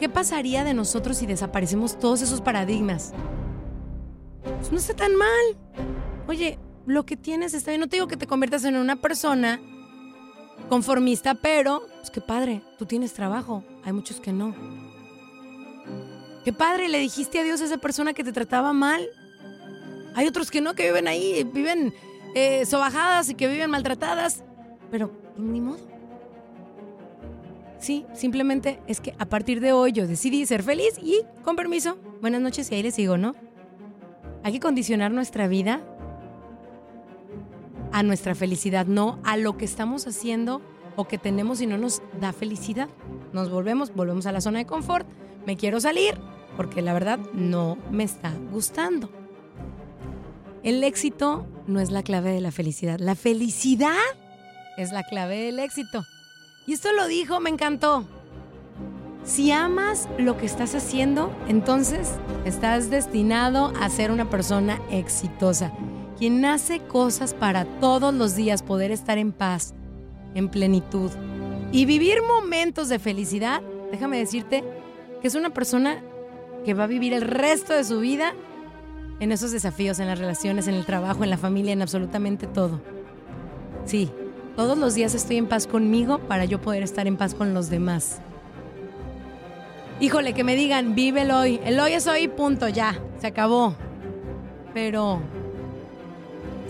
¿Qué 0.00 0.08
pasaría 0.08 0.64
de 0.64 0.74
nosotros 0.74 1.18
si 1.18 1.26
desaparecemos 1.26 1.96
todos 1.96 2.22
esos 2.22 2.40
paradigmas? 2.40 3.12
Pues 4.58 4.72
no 4.72 4.78
está 4.78 4.94
tan 4.94 5.14
mal. 5.14 5.56
Oye, 6.26 6.58
lo 6.86 7.04
que 7.04 7.16
tienes 7.16 7.54
está 7.54 7.70
bien. 7.70 7.80
No 7.80 7.88
te 7.88 7.96
digo 7.96 8.08
que 8.08 8.16
te 8.16 8.26
conviertas 8.26 8.64
en 8.64 8.76
una 8.76 8.96
persona 8.96 9.60
conformista, 10.68 11.34
pero, 11.34 11.86
pues 11.98 12.10
qué 12.10 12.20
padre, 12.20 12.62
tú 12.78 12.86
tienes 12.86 13.12
trabajo. 13.12 13.64
Hay 13.84 13.92
muchos 13.92 14.20
que 14.20 14.32
no. 14.32 14.54
Qué 16.44 16.52
padre, 16.52 16.88
le 16.88 16.98
dijiste 16.98 17.40
adiós 17.40 17.60
a 17.60 17.66
esa 17.66 17.78
persona 17.78 18.14
que 18.14 18.24
te 18.24 18.32
trataba 18.32 18.72
mal. 18.72 19.06
Hay 20.14 20.26
otros 20.26 20.50
que 20.50 20.60
no, 20.60 20.74
que 20.74 20.84
viven 20.84 21.08
ahí, 21.08 21.44
viven 21.44 21.94
eh, 22.34 22.66
sobajadas 22.66 23.28
y 23.28 23.34
que 23.34 23.48
viven 23.48 23.70
maltratadas. 23.70 24.42
Pero, 24.90 25.12
ni 25.36 25.60
modo. 25.60 25.92
Sí, 27.78 28.06
simplemente 28.14 28.80
es 28.86 29.00
que 29.00 29.14
a 29.18 29.26
partir 29.26 29.60
de 29.60 29.72
hoy 29.72 29.92
yo 29.92 30.06
decidí 30.06 30.46
ser 30.46 30.62
feliz 30.62 30.98
y, 31.02 31.22
con 31.42 31.56
permiso, 31.56 31.98
buenas 32.20 32.40
noches 32.40 32.70
y 32.70 32.76
ahí 32.76 32.82
les 32.82 32.94
sigo, 32.94 33.16
¿no? 33.18 33.34
Hay 34.44 34.52
que 34.52 34.60
condicionar 34.60 35.10
nuestra 35.10 35.48
vida 35.48 35.80
a 37.92 38.02
nuestra 38.02 38.34
felicidad, 38.34 38.86
no 38.86 39.18
a 39.24 39.36
lo 39.36 39.56
que 39.56 39.64
estamos 39.64 40.06
haciendo 40.06 40.62
o 40.96 41.06
que 41.06 41.18
tenemos 41.18 41.60
y 41.60 41.66
no 41.66 41.78
nos 41.78 42.02
da 42.20 42.32
felicidad. 42.32 42.88
Nos 43.32 43.50
volvemos, 43.50 43.94
volvemos 43.94 44.26
a 44.26 44.32
la 44.32 44.40
zona 44.40 44.58
de 44.58 44.66
confort. 44.66 45.06
Me 45.46 45.56
quiero 45.56 45.80
salir 45.80 46.18
porque 46.56 46.82
la 46.82 46.92
verdad 46.92 47.18
no 47.32 47.78
me 47.90 48.04
está 48.04 48.32
gustando. 48.50 49.10
El 50.62 50.84
éxito 50.84 51.46
no 51.66 51.80
es 51.80 51.90
la 51.90 52.02
clave 52.02 52.32
de 52.32 52.40
la 52.40 52.52
felicidad. 52.52 52.98
La 52.98 53.14
felicidad 53.14 53.96
es 54.76 54.92
la 54.92 55.02
clave 55.02 55.38
del 55.40 55.58
éxito. 55.58 56.04
Y 56.66 56.74
esto 56.74 56.92
lo 56.92 57.08
dijo, 57.08 57.40
me 57.40 57.50
encantó. 57.50 58.06
Si 59.24 59.52
amas 59.52 60.08
lo 60.18 60.36
que 60.36 60.46
estás 60.46 60.74
haciendo, 60.74 61.32
entonces 61.48 62.12
estás 62.44 62.90
destinado 62.90 63.72
a 63.80 63.88
ser 63.88 64.10
una 64.10 64.28
persona 64.28 64.80
exitosa, 64.90 65.72
quien 66.22 66.44
hace 66.44 66.78
cosas 66.78 67.34
para 67.34 67.64
todos 67.64 68.14
los 68.14 68.36
días 68.36 68.62
poder 68.62 68.92
estar 68.92 69.18
en 69.18 69.32
paz, 69.32 69.74
en 70.36 70.48
plenitud 70.48 71.10
y 71.72 71.84
vivir 71.84 72.18
momentos 72.22 72.88
de 72.88 73.00
felicidad. 73.00 73.60
Déjame 73.90 74.18
decirte 74.18 74.62
que 75.20 75.26
es 75.26 75.34
una 75.34 75.50
persona 75.50 76.00
que 76.64 76.74
va 76.74 76.84
a 76.84 76.86
vivir 76.86 77.12
el 77.12 77.22
resto 77.22 77.72
de 77.72 77.82
su 77.82 77.98
vida 77.98 78.34
en 79.18 79.32
esos 79.32 79.50
desafíos, 79.50 79.98
en 79.98 80.06
las 80.06 80.20
relaciones, 80.20 80.68
en 80.68 80.74
el 80.74 80.86
trabajo, 80.86 81.24
en 81.24 81.30
la 81.30 81.38
familia, 81.38 81.72
en 81.72 81.82
absolutamente 81.82 82.46
todo. 82.46 82.80
Sí, 83.84 84.08
todos 84.54 84.78
los 84.78 84.94
días 84.94 85.16
estoy 85.16 85.38
en 85.38 85.48
paz 85.48 85.66
conmigo 85.66 86.20
para 86.20 86.44
yo 86.44 86.60
poder 86.60 86.84
estar 86.84 87.08
en 87.08 87.16
paz 87.16 87.34
con 87.34 87.52
los 87.52 87.68
demás. 87.68 88.20
Híjole, 89.98 90.34
que 90.34 90.44
me 90.44 90.54
digan, 90.54 90.94
vive 90.94 91.22
el 91.22 91.32
hoy. 91.32 91.60
El 91.64 91.80
hoy 91.80 91.94
es 91.94 92.06
hoy, 92.06 92.28
punto, 92.28 92.68
ya, 92.68 92.96
se 93.18 93.26
acabó. 93.26 93.74
Pero 94.72 95.20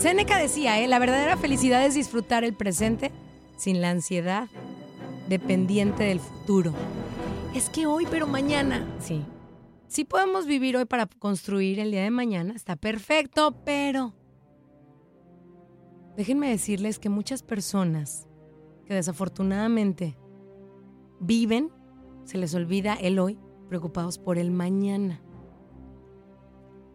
Seneca 0.02 0.37
decía, 0.37 0.80
¿eh? 0.80 0.88
la 0.88 0.99
verdadera 0.99 1.37
felicidad 1.37 1.87
es 1.87 1.94
disfrutar 1.94 2.42
el 2.42 2.54
presente 2.54 3.12
sin 3.56 3.80
la 3.80 3.90
ansiedad 3.90 4.49
dependiente 5.28 6.02
del 6.02 6.18
futuro. 6.18 6.73
Es 7.54 7.68
que 7.71 7.87
hoy, 7.87 8.09
pero 8.11 8.26
mañana, 8.26 8.85
sí. 8.99 9.23
Sí 9.87 10.04
podemos 10.04 10.44
vivir 10.47 10.76
hoy 10.76 10.87
para 10.87 11.06
construir 11.06 11.78
el 11.78 11.92
día 11.92 12.02
de 12.02 12.11
mañana, 12.11 12.52
está 12.52 12.75
perfecto, 12.75 13.54
pero 13.64 14.12
Déjenme 16.16 16.50
decirles 16.50 16.99
que 16.99 17.09
muchas 17.09 17.44
personas 17.44 18.26
que 18.87 18.94
desafortunadamente 18.94 20.18
viven, 21.21 21.71
se 22.25 22.38
les 22.38 22.56
olvida 22.56 22.94
el 22.94 23.21
hoy, 23.21 23.38
preocupados 23.68 24.18
por 24.18 24.37
el 24.37 24.50
mañana. 24.50 25.23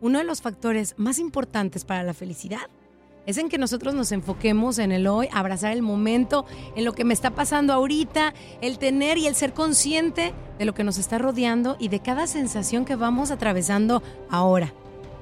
uno 0.01 0.17
de 0.17 0.25
los 0.25 0.41
factores 0.41 0.93
más 0.97 1.19
importantes 1.19 1.85
para 1.85 2.03
la 2.03 2.13
felicidad 2.13 2.69
es 3.27 3.37
en 3.37 3.49
que 3.49 3.57
nosotros 3.57 3.93
nos 3.93 4.13
enfoquemos 4.13 4.79
en 4.79 4.93
el 4.93 5.05
hoy, 5.05 5.27
abrazar 5.33 5.73
el 5.73 5.81
momento, 5.81 6.45
en 6.75 6.85
lo 6.85 6.93
que 6.93 7.03
me 7.03 7.13
está 7.13 7.31
pasando 7.31 7.73
ahorita, 7.73 8.33
el 8.61 8.79
tener 8.79 9.17
y 9.17 9.27
el 9.27 9.35
ser 9.35 9.53
consciente 9.53 10.33
de 10.57 10.65
lo 10.65 10.73
que 10.73 10.85
nos 10.85 10.97
está 10.97 11.17
rodeando 11.17 11.75
y 11.77 11.89
de 11.89 11.99
cada 11.99 12.25
sensación 12.25 12.85
que 12.85 12.95
vamos 12.95 13.29
atravesando 13.29 14.01
ahora, 14.29 14.73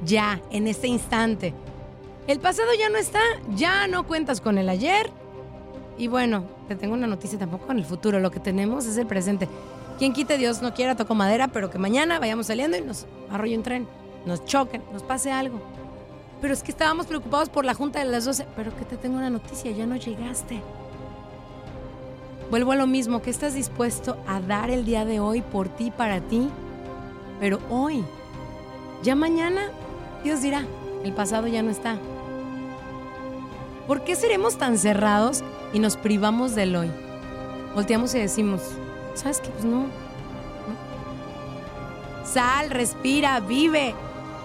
ya, 0.06 0.40
en 0.52 0.68
este 0.68 0.88
instante. 0.88 1.56
El 2.28 2.40
pasado 2.40 2.70
ya 2.78 2.90
no 2.90 2.98
está, 2.98 3.22
ya 3.56 3.88
no 3.88 4.06
cuentas 4.06 4.40
con 4.40 4.60
el 4.60 4.70
ayer. 4.70 5.10
Y 5.98 6.08
bueno, 6.08 6.46
te 6.68 6.76
tengo 6.76 6.94
una 6.94 7.08
noticia 7.08 7.40
tampoco 7.40 7.72
en 7.72 7.80
el 7.80 7.86
futuro, 7.86 8.20
lo 8.20 8.30
que 8.30 8.40
tenemos 8.40 8.86
es 8.86 8.98
el 8.98 9.08
presente. 9.08 9.50
Quien 9.98 10.14
quite 10.14 10.38
Dios 10.38 10.62
no 10.62 10.76
quiera, 10.76 10.96
toco 10.96 11.16
madera, 11.16 11.48
pero 11.48 11.72
que 11.72 11.80
mañana 11.80 12.20
vayamos 12.20 12.46
saliendo 12.46 12.78
y 12.78 12.82
nos 12.82 13.08
arrolle 13.32 13.58
un 13.58 13.64
tren, 13.64 13.88
nos 14.28 14.46
choquen, 14.46 14.84
nos 14.94 15.02
pase 15.02 15.32
algo 15.32 15.60
pero 16.46 16.54
es 16.54 16.62
que 16.62 16.70
estábamos 16.70 17.08
preocupados 17.08 17.50
por 17.50 17.66
la 17.66 17.74
junta 17.74 17.98
de 17.98 18.06
las 18.06 18.24
12. 18.24 18.46
Pero 18.56 18.78
que 18.78 18.86
te 18.86 18.98
tengo 18.98 19.18
una 19.18 19.32
noticia, 19.32 19.72
ya 19.72 19.88
no 19.88 19.96
llegaste. 19.96 20.62
Vuelvo 22.52 22.72
a 22.72 22.75
lo 22.75 22.86
mismo, 22.86 23.24
que 23.24 23.32
estás 23.32 23.56
dispuesto 23.56 24.16
a 24.28 24.40
dar 24.42 24.70
el 24.70 24.86
día 24.86 25.06
de 25.06 25.20
hoy 25.20 25.42
por 25.42 25.70
ti, 25.70 25.90
para 25.90 26.22
ti, 26.22 26.52
pero 27.40 27.60
hoy. 27.72 28.06
Ya 29.02 29.16
mañana, 29.16 29.72
Dios 30.24 30.44
dirá, 30.44 30.68
el 31.04 31.14
pasado 31.14 31.48
ya 31.48 31.64
no 31.64 31.72
está. 31.72 31.98
¿Por 33.88 34.04
qué 34.04 34.16
seremos 34.16 34.60
tan 34.60 34.78
cerrados 34.78 35.44
y 35.74 35.80
nos 35.80 35.98
privamos 35.98 36.54
del 36.54 36.75
hoy? 36.75 36.92
Volteamos 37.74 38.14
y 38.14 38.20
decimos, 38.20 38.62
¿sabes 39.16 39.40
qué? 39.40 39.50
Pues 39.50 39.66
no. 39.66 39.88
Sal, 42.24 42.70
respira, 42.70 43.40
vive, 43.40 43.96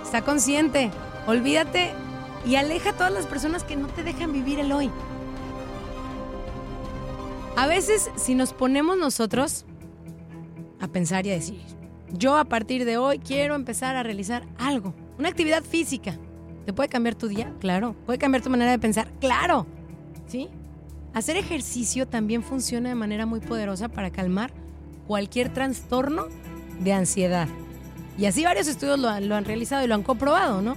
está 0.02 0.22
consciente. 0.22 0.90
Olvídate 1.26 1.92
y 2.46 2.56
aleja 2.56 2.90
a 2.90 2.92
todas 2.94 3.12
las 3.12 3.26
personas 3.26 3.64
que 3.64 3.76
no 3.76 3.88
te 3.88 4.02
dejan 4.02 4.32
vivir 4.32 4.58
el 4.58 4.72
hoy. 4.72 4.90
A 7.56 7.66
veces, 7.66 8.10
si 8.16 8.34
nos 8.34 8.52
ponemos 8.52 8.96
nosotros 8.96 9.66
a 10.80 10.88
pensar 10.88 11.26
y 11.26 11.30
a 11.30 11.34
decir, 11.34 11.60
yo 12.12 12.36
a 12.36 12.44
partir 12.44 12.84
de 12.84 12.96
hoy 12.96 13.18
quiero 13.18 13.54
empezar 13.54 13.96
a 13.96 14.02
realizar 14.02 14.46
algo, 14.58 14.94
una 15.18 15.28
actividad 15.28 15.62
física, 15.62 16.16
¿te 16.64 16.72
puede 16.72 16.88
cambiar 16.88 17.14
tu 17.14 17.28
día? 17.28 17.52
Claro. 17.60 17.94
¿Puede 18.06 18.18
cambiar 18.18 18.42
tu 18.42 18.50
manera 18.50 18.70
de 18.70 18.78
pensar? 18.78 19.12
Claro. 19.20 19.66
¿Sí? 20.26 20.48
Hacer 21.12 21.36
ejercicio 21.36 22.06
también 22.06 22.42
funciona 22.42 22.88
de 22.88 22.94
manera 22.94 23.26
muy 23.26 23.40
poderosa 23.40 23.88
para 23.88 24.10
calmar 24.10 24.52
cualquier 25.06 25.52
trastorno 25.52 26.28
de 26.80 26.92
ansiedad. 26.92 27.48
Y 28.16 28.26
así 28.26 28.44
varios 28.44 28.68
estudios 28.68 28.98
lo 28.98 29.08
han, 29.08 29.28
lo 29.28 29.34
han 29.34 29.44
realizado 29.44 29.84
y 29.84 29.88
lo 29.88 29.94
han 29.94 30.02
comprobado, 30.02 30.62
¿no? 30.62 30.76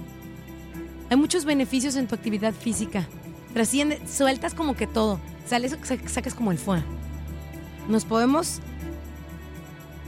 Hay 1.14 1.20
muchos 1.20 1.44
beneficios 1.44 1.94
en 1.94 2.08
tu 2.08 2.16
actividad 2.16 2.52
física. 2.52 3.06
Trasciende, 3.52 4.02
sueltas 4.04 4.52
como 4.52 4.74
que 4.74 4.88
todo. 4.88 5.20
Sales, 5.46 5.78
sacas 6.06 6.34
como 6.34 6.50
el 6.50 6.58
fuego. 6.58 6.82
Nos 7.88 8.04
podemos 8.04 8.58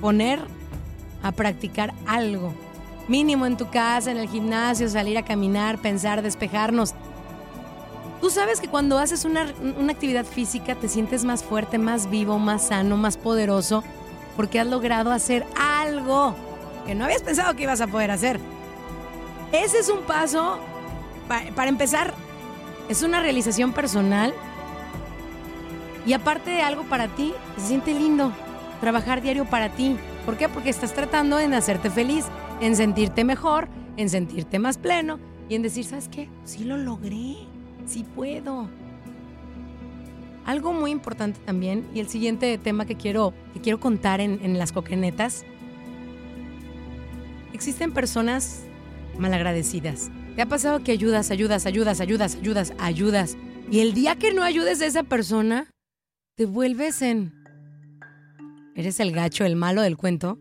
poner 0.00 0.40
a 1.22 1.30
practicar 1.30 1.94
algo. 2.08 2.52
Mínimo 3.06 3.46
en 3.46 3.56
tu 3.56 3.70
casa, 3.70 4.10
en 4.10 4.16
el 4.16 4.28
gimnasio, 4.28 4.88
salir 4.88 5.16
a 5.16 5.24
caminar, 5.24 5.80
pensar, 5.80 6.22
despejarnos. 6.22 6.92
Tú 8.20 8.28
sabes 8.28 8.60
que 8.60 8.66
cuando 8.66 8.98
haces 8.98 9.24
una, 9.24 9.46
una, 9.78 9.92
actividad 9.92 10.24
física 10.24 10.74
te 10.74 10.88
sientes 10.88 11.24
más 11.24 11.44
fuerte, 11.44 11.78
más 11.78 12.10
vivo, 12.10 12.40
más 12.40 12.66
sano, 12.66 12.96
más 12.96 13.16
poderoso, 13.16 13.84
porque 14.36 14.58
has 14.58 14.66
logrado 14.66 15.12
hacer 15.12 15.46
algo 15.56 16.34
que 16.84 16.96
no 16.96 17.04
habías 17.04 17.22
pensado 17.22 17.54
que 17.54 17.62
ibas 17.62 17.80
a 17.80 17.86
poder 17.86 18.10
hacer. 18.10 18.40
Ese 19.52 19.78
es 19.78 19.88
un 19.88 20.02
paso 20.02 20.58
para 21.28 21.68
empezar, 21.68 22.14
es 22.88 23.02
una 23.02 23.20
realización 23.20 23.72
personal 23.72 24.32
y 26.06 26.12
aparte 26.12 26.50
de 26.50 26.62
algo 26.62 26.84
para 26.84 27.08
ti, 27.08 27.34
se 27.56 27.66
siente 27.68 27.92
lindo 27.92 28.32
trabajar 28.80 29.22
diario 29.22 29.44
para 29.44 29.70
ti. 29.70 29.96
¿Por 30.24 30.36
qué? 30.36 30.48
Porque 30.48 30.70
estás 30.70 30.92
tratando 30.94 31.40
en 31.40 31.54
hacerte 31.54 31.90
feliz, 31.90 32.26
en 32.60 32.76
sentirte 32.76 33.24
mejor, 33.24 33.68
en 33.96 34.08
sentirte 34.08 34.58
más 34.58 34.78
pleno 34.78 35.18
y 35.48 35.56
en 35.56 35.62
decir, 35.62 35.84
¿sabes 35.84 36.08
qué? 36.08 36.28
Sí 36.44 36.64
lo 36.64 36.76
logré, 36.76 37.36
sí 37.86 38.04
puedo. 38.14 38.68
Algo 40.44 40.72
muy 40.72 40.92
importante 40.92 41.40
también, 41.44 41.88
y 41.92 41.98
el 41.98 42.08
siguiente 42.08 42.56
tema 42.58 42.86
que 42.86 42.94
quiero, 42.94 43.34
que 43.52 43.60
quiero 43.60 43.80
contar 43.80 44.20
en, 44.20 44.38
en 44.44 44.58
las 44.58 44.70
coquenetas, 44.70 45.44
existen 47.52 47.92
personas 47.92 48.62
malagradecidas 49.18 50.10
¿Te 50.36 50.42
ha 50.42 50.46
pasado 50.46 50.84
que 50.84 50.92
ayudas, 50.92 51.30
ayudas, 51.30 51.64
ayudas, 51.64 51.98
ayudas, 51.98 52.34
ayudas, 52.36 52.72
ayudas? 52.78 53.38
Y 53.70 53.80
el 53.80 53.94
día 53.94 54.16
que 54.16 54.34
no 54.34 54.42
ayudes 54.42 54.82
a 54.82 54.86
esa 54.86 55.02
persona, 55.02 55.70
te 56.36 56.44
vuelves 56.44 57.00
en... 57.00 57.32
¿Eres 58.74 59.00
el 59.00 59.12
gacho, 59.12 59.46
el 59.46 59.56
malo 59.56 59.80
del 59.80 59.96
cuento? 59.96 60.38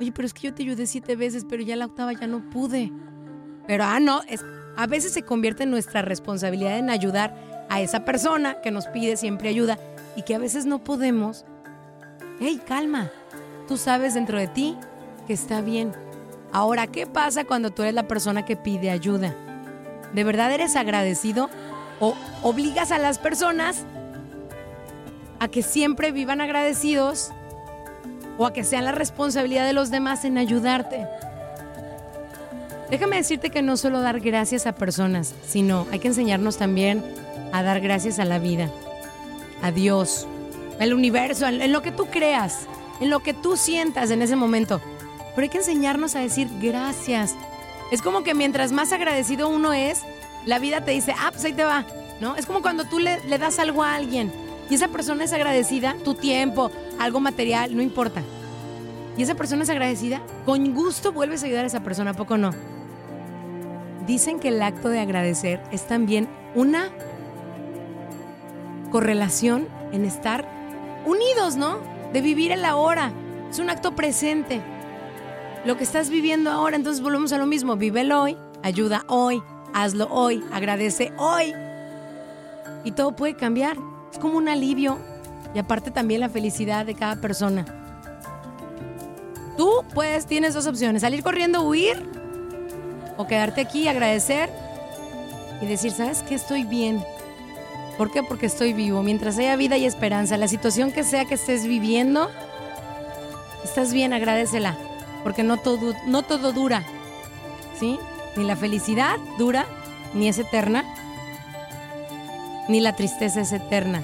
Oye, 0.00 0.10
pero 0.10 0.26
es 0.26 0.34
que 0.34 0.48
yo 0.48 0.54
te 0.54 0.64
ayudé 0.64 0.88
siete 0.88 1.14
veces, 1.14 1.46
pero 1.48 1.62
ya 1.62 1.76
la 1.76 1.86
octava 1.86 2.12
ya 2.14 2.26
no 2.26 2.50
pude. 2.50 2.90
Pero, 3.68 3.84
ah, 3.84 4.00
no, 4.00 4.22
es, 4.28 4.44
a 4.76 4.88
veces 4.88 5.12
se 5.12 5.22
convierte 5.22 5.62
en 5.62 5.70
nuestra 5.70 6.02
responsabilidad 6.02 6.76
en 6.76 6.90
ayudar 6.90 7.66
a 7.68 7.80
esa 7.80 8.04
persona 8.04 8.60
que 8.60 8.72
nos 8.72 8.88
pide 8.88 9.16
siempre 9.16 9.50
ayuda 9.50 9.78
y 10.16 10.22
que 10.22 10.34
a 10.34 10.40
veces 10.40 10.66
no 10.66 10.82
podemos. 10.82 11.44
¡Ey, 12.40 12.60
calma! 12.66 13.08
Tú 13.68 13.76
sabes 13.76 14.14
dentro 14.14 14.36
de 14.36 14.48
ti 14.48 14.76
que 15.28 15.32
está 15.32 15.60
bien 15.60 15.92
Ahora, 16.52 16.88
¿qué 16.88 17.06
pasa 17.06 17.44
cuando 17.44 17.70
tú 17.70 17.82
eres 17.82 17.94
la 17.94 18.08
persona 18.08 18.44
que 18.44 18.56
pide 18.56 18.90
ayuda? 18.90 19.34
¿De 20.12 20.24
verdad 20.24 20.52
eres 20.52 20.74
agradecido? 20.74 21.48
¿O 22.00 22.16
obligas 22.42 22.90
a 22.90 22.98
las 22.98 23.18
personas 23.18 23.84
a 25.38 25.48
que 25.48 25.62
siempre 25.62 26.10
vivan 26.10 26.40
agradecidos? 26.40 27.30
¿O 28.36 28.46
a 28.46 28.52
que 28.52 28.64
sean 28.64 28.84
la 28.84 28.92
responsabilidad 28.92 29.66
de 29.66 29.72
los 29.72 29.90
demás 29.90 30.24
en 30.24 30.38
ayudarte? 30.38 31.06
Déjame 32.90 33.16
decirte 33.16 33.50
que 33.50 33.62
no 33.62 33.76
solo 33.76 34.00
dar 34.00 34.18
gracias 34.18 34.66
a 34.66 34.74
personas, 34.74 35.34
sino 35.46 35.86
hay 35.92 36.00
que 36.00 36.08
enseñarnos 36.08 36.56
también 36.56 37.04
a 37.52 37.62
dar 37.62 37.80
gracias 37.80 38.18
a 38.18 38.24
la 38.24 38.40
vida, 38.40 38.68
a 39.62 39.70
Dios, 39.70 40.26
al 40.80 40.92
universo, 40.92 41.46
en 41.46 41.70
lo 41.70 41.82
que 41.82 41.92
tú 41.92 42.06
creas, 42.06 42.66
en 43.00 43.10
lo 43.10 43.20
que 43.20 43.34
tú 43.34 43.56
sientas 43.56 44.10
en 44.10 44.22
ese 44.22 44.34
momento. 44.34 44.80
Pero 45.34 45.42
hay 45.42 45.48
que 45.48 45.58
enseñarnos 45.58 46.16
a 46.16 46.20
decir 46.20 46.48
gracias. 46.60 47.36
Es 47.90 48.02
como 48.02 48.22
que 48.22 48.34
mientras 48.34 48.72
más 48.72 48.92
agradecido 48.92 49.48
uno 49.48 49.72
es, 49.72 50.02
la 50.46 50.58
vida 50.58 50.84
te 50.84 50.92
dice, 50.92 51.14
ah, 51.18 51.30
pues 51.30 51.44
ahí 51.44 51.52
te 51.52 51.64
va, 51.64 51.84
¿no? 52.20 52.36
Es 52.36 52.46
como 52.46 52.62
cuando 52.62 52.84
tú 52.84 52.98
le, 52.98 53.20
le 53.24 53.38
das 53.38 53.58
algo 53.58 53.82
a 53.82 53.94
alguien 53.94 54.32
y 54.70 54.74
esa 54.74 54.88
persona 54.88 55.24
es 55.24 55.32
agradecida, 55.32 55.96
tu 56.04 56.14
tiempo, 56.14 56.70
algo 56.98 57.18
material, 57.18 57.74
no 57.76 57.82
importa. 57.82 58.22
Y 59.16 59.22
esa 59.22 59.34
persona 59.34 59.64
es 59.64 59.70
agradecida, 59.70 60.22
con 60.46 60.72
gusto 60.72 61.12
vuelves 61.12 61.42
a 61.42 61.46
ayudar 61.46 61.64
a 61.64 61.66
esa 61.66 61.80
persona, 61.80 62.12
¿a 62.12 62.14
poco 62.14 62.38
no? 62.38 62.52
Dicen 64.06 64.38
que 64.38 64.48
el 64.48 64.62
acto 64.62 64.88
de 64.88 65.00
agradecer 65.00 65.60
es 65.72 65.86
también 65.86 66.28
una 66.54 66.90
correlación 68.92 69.68
en 69.92 70.04
estar 70.04 70.48
unidos, 71.04 71.56
¿no? 71.56 71.78
De 72.12 72.20
vivir 72.20 72.52
en 72.52 72.62
la 72.62 72.76
hora. 72.76 73.12
Es 73.50 73.58
un 73.58 73.70
acto 73.70 73.96
presente 73.96 74.60
lo 75.64 75.76
que 75.76 75.84
estás 75.84 76.10
viviendo 76.10 76.50
ahora. 76.50 76.76
Entonces 76.76 77.02
volvemos 77.02 77.32
a 77.32 77.38
lo 77.38 77.46
mismo, 77.46 77.76
vívelo 77.76 78.22
hoy, 78.22 78.36
ayuda 78.62 79.04
hoy, 79.08 79.42
hazlo 79.74 80.08
hoy, 80.10 80.42
agradece 80.52 81.12
hoy. 81.16 81.54
Y 82.84 82.92
todo 82.92 83.14
puede 83.14 83.34
cambiar. 83.34 83.76
Es 84.12 84.18
como 84.18 84.38
un 84.38 84.48
alivio 84.48 84.98
y 85.54 85.58
aparte 85.58 85.90
también 85.90 86.20
la 86.20 86.28
felicidad 86.28 86.86
de 86.86 86.94
cada 86.94 87.20
persona. 87.20 87.64
Tú 89.56 89.84
pues 89.94 90.26
tienes 90.26 90.54
dos 90.54 90.66
opciones, 90.66 91.02
salir 91.02 91.22
corriendo, 91.22 91.62
huir 91.62 92.02
o 93.18 93.26
quedarte 93.26 93.60
aquí, 93.60 93.88
agradecer 93.88 94.48
y 95.60 95.66
decir, 95.66 95.92
¿sabes 95.92 96.22
qué? 96.22 96.34
Estoy 96.34 96.64
bien. 96.64 97.04
¿Por 97.98 98.10
qué? 98.10 98.22
Porque 98.22 98.46
estoy 98.46 98.72
vivo. 98.72 99.02
Mientras 99.02 99.36
haya 99.36 99.56
vida 99.56 99.76
y 99.76 99.84
esperanza, 99.84 100.38
la 100.38 100.48
situación 100.48 100.90
que 100.90 101.04
sea 101.04 101.26
que 101.26 101.34
estés 101.34 101.66
viviendo, 101.66 102.30
estás 103.62 103.92
bien, 103.92 104.14
agradecela 104.14 104.78
porque 105.22 105.42
no 105.42 105.58
todo, 105.58 105.94
no 106.06 106.22
todo 106.22 106.52
dura, 106.52 106.84
¿sí? 107.78 107.98
Ni 108.36 108.44
la 108.44 108.56
felicidad 108.56 109.18
dura, 109.38 109.66
ni 110.14 110.28
es 110.28 110.38
eterna, 110.38 110.84
ni 112.68 112.80
la 112.80 112.94
tristeza 112.94 113.40
es 113.40 113.52
eterna. 113.52 114.02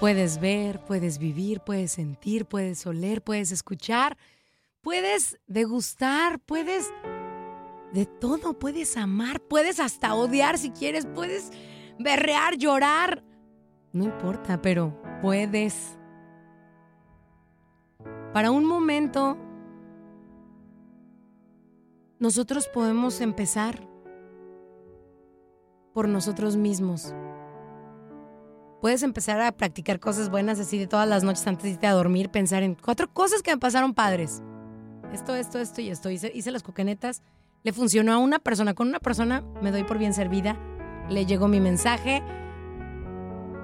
Puedes 0.00 0.40
ver, 0.40 0.80
puedes 0.80 1.18
vivir, 1.18 1.60
puedes 1.60 1.92
sentir, 1.92 2.46
puedes 2.46 2.86
oler, 2.86 3.20
puedes 3.20 3.50
escuchar, 3.50 4.16
puedes 4.80 5.38
degustar, 5.46 6.38
puedes 6.38 6.88
de 7.92 8.06
todo, 8.06 8.58
puedes 8.58 8.96
amar, 8.96 9.40
puedes 9.40 9.80
hasta 9.80 10.14
odiar 10.14 10.58
si 10.58 10.70
quieres, 10.70 11.06
puedes 11.06 11.50
berrear, 11.98 12.56
llorar. 12.56 13.24
No 13.92 14.04
importa, 14.04 14.62
pero 14.62 15.02
puedes 15.20 15.97
para 18.32 18.50
un 18.50 18.64
momento 18.64 19.36
nosotros 22.18 22.68
podemos 22.68 23.20
empezar 23.20 23.88
por 25.94 26.08
nosotros 26.08 26.56
mismos. 26.56 27.14
Puedes 28.80 29.02
empezar 29.02 29.40
a 29.40 29.52
practicar 29.52 29.98
cosas 29.98 30.30
buenas 30.30 30.60
así 30.60 30.78
de 30.78 30.86
todas 30.86 31.08
las 31.08 31.24
noches 31.24 31.46
antes 31.46 31.64
de 31.64 31.70
irte 31.70 31.86
a 31.86 31.92
dormir, 31.92 32.30
pensar 32.30 32.62
en 32.62 32.74
cuatro 32.74 33.12
cosas 33.12 33.42
que 33.42 33.50
me 33.50 33.58
pasaron 33.58 33.94
padres. 33.94 34.42
Esto, 35.12 35.34
esto, 35.34 35.58
esto 35.58 35.80
y 35.80 35.90
esto. 35.90 36.10
Hice, 36.10 36.50
las 36.50 36.62
coquenetas. 36.62 37.22
Le 37.64 37.72
funcionó 37.72 38.12
a 38.12 38.18
una 38.18 38.38
persona. 38.38 38.74
Con 38.74 38.88
una 38.88 39.00
persona 39.00 39.42
me 39.62 39.72
doy 39.72 39.84
por 39.84 39.98
bien 39.98 40.14
servida. 40.14 40.56
Le 41.08 41.26
llegó 41.26 41.48
mi 41.48 41.60
mensaje 41.60 42.22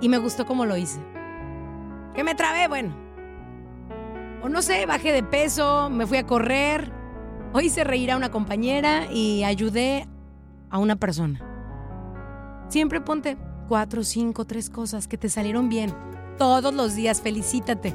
y 0.01 0.09
me 0.09 0.19
gustó 0.19 0.47
cómo 0.47 0.65
lo 0.65 0.77
hice. 0.77 1.01
Que 2.15 2.25
me 2.25 2.35
trabé, 2.35 2.67
bueno. 2.67 3.04
O 4.45 4.49
no 4.51 4.61
sé, 4.61 4.85
bajé 4.85 5.11
de 5.11 5.23
peso, 5.23 5.89
me 5.89 6.07
fui 6.07 6.19
a 6.19 6.27
correr. 6.27 6.93
O 7.55 7.63
hice 7.63 7.83
reír 7.83 8.11
a 8.11 8.17
una 8.19 8.31
compañera 8.31 9.11
y 9.11 9.43
ayudé 9.43 10.07
a 10.69 10.79
una 10.79 10.97
persona. 10.97 11.41
Siempre 12.69 13.01
ponte 13.01 13.39
cuatro, 13.69 14.05
cinco, 14.05 14.45
tres 14.45 14.69
cosas 14.69 15.09
que 15.09 15.17
te 15.17 15.31
salieron 15.31 15.71
bien. 15.71 15.95
Todos 16.37 16.75
los 16.75 16.95
días 16.95 17.23
felicítate. 17.23 17.95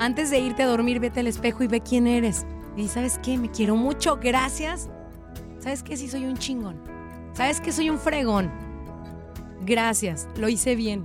Antes 0.00 0.30
de 0.30 0.38
irte 0.38 0.62
a 0.62 0.66
dormir, 0.66 0.98
vete 0.98 1.20
al 1.20 1.26
espejo 1.26 1.62
y 1.62 1.66
ve 1.66 1.82
quién 1.82 2.06
eres. 2.06 2.46
Y 2.74 2.88
¿sabes 2.88 3.18
qué? 3.18 3.36
Me 3.36 3.50
quiero 3.50 3.76
mucho, 3.76 4.16
gracias. 4.16 4.88
¿Sabes 5.58 5.82
qué? 5.82 5.98
Sí 5.98 6.08
soy 6.08 6.24
un 6.24 6.38
chingón. 6.38 6.80
¿Sabes 7.34 7.60
qué? 7.60 7.70
Soy 7.70 7.90
un 7.90 7.98
fregón. 7.98 8.50
Gracias, 9.60 10.26
lo 10.36 10.48
hice 10.48 10.74
bien. 10.74 11.04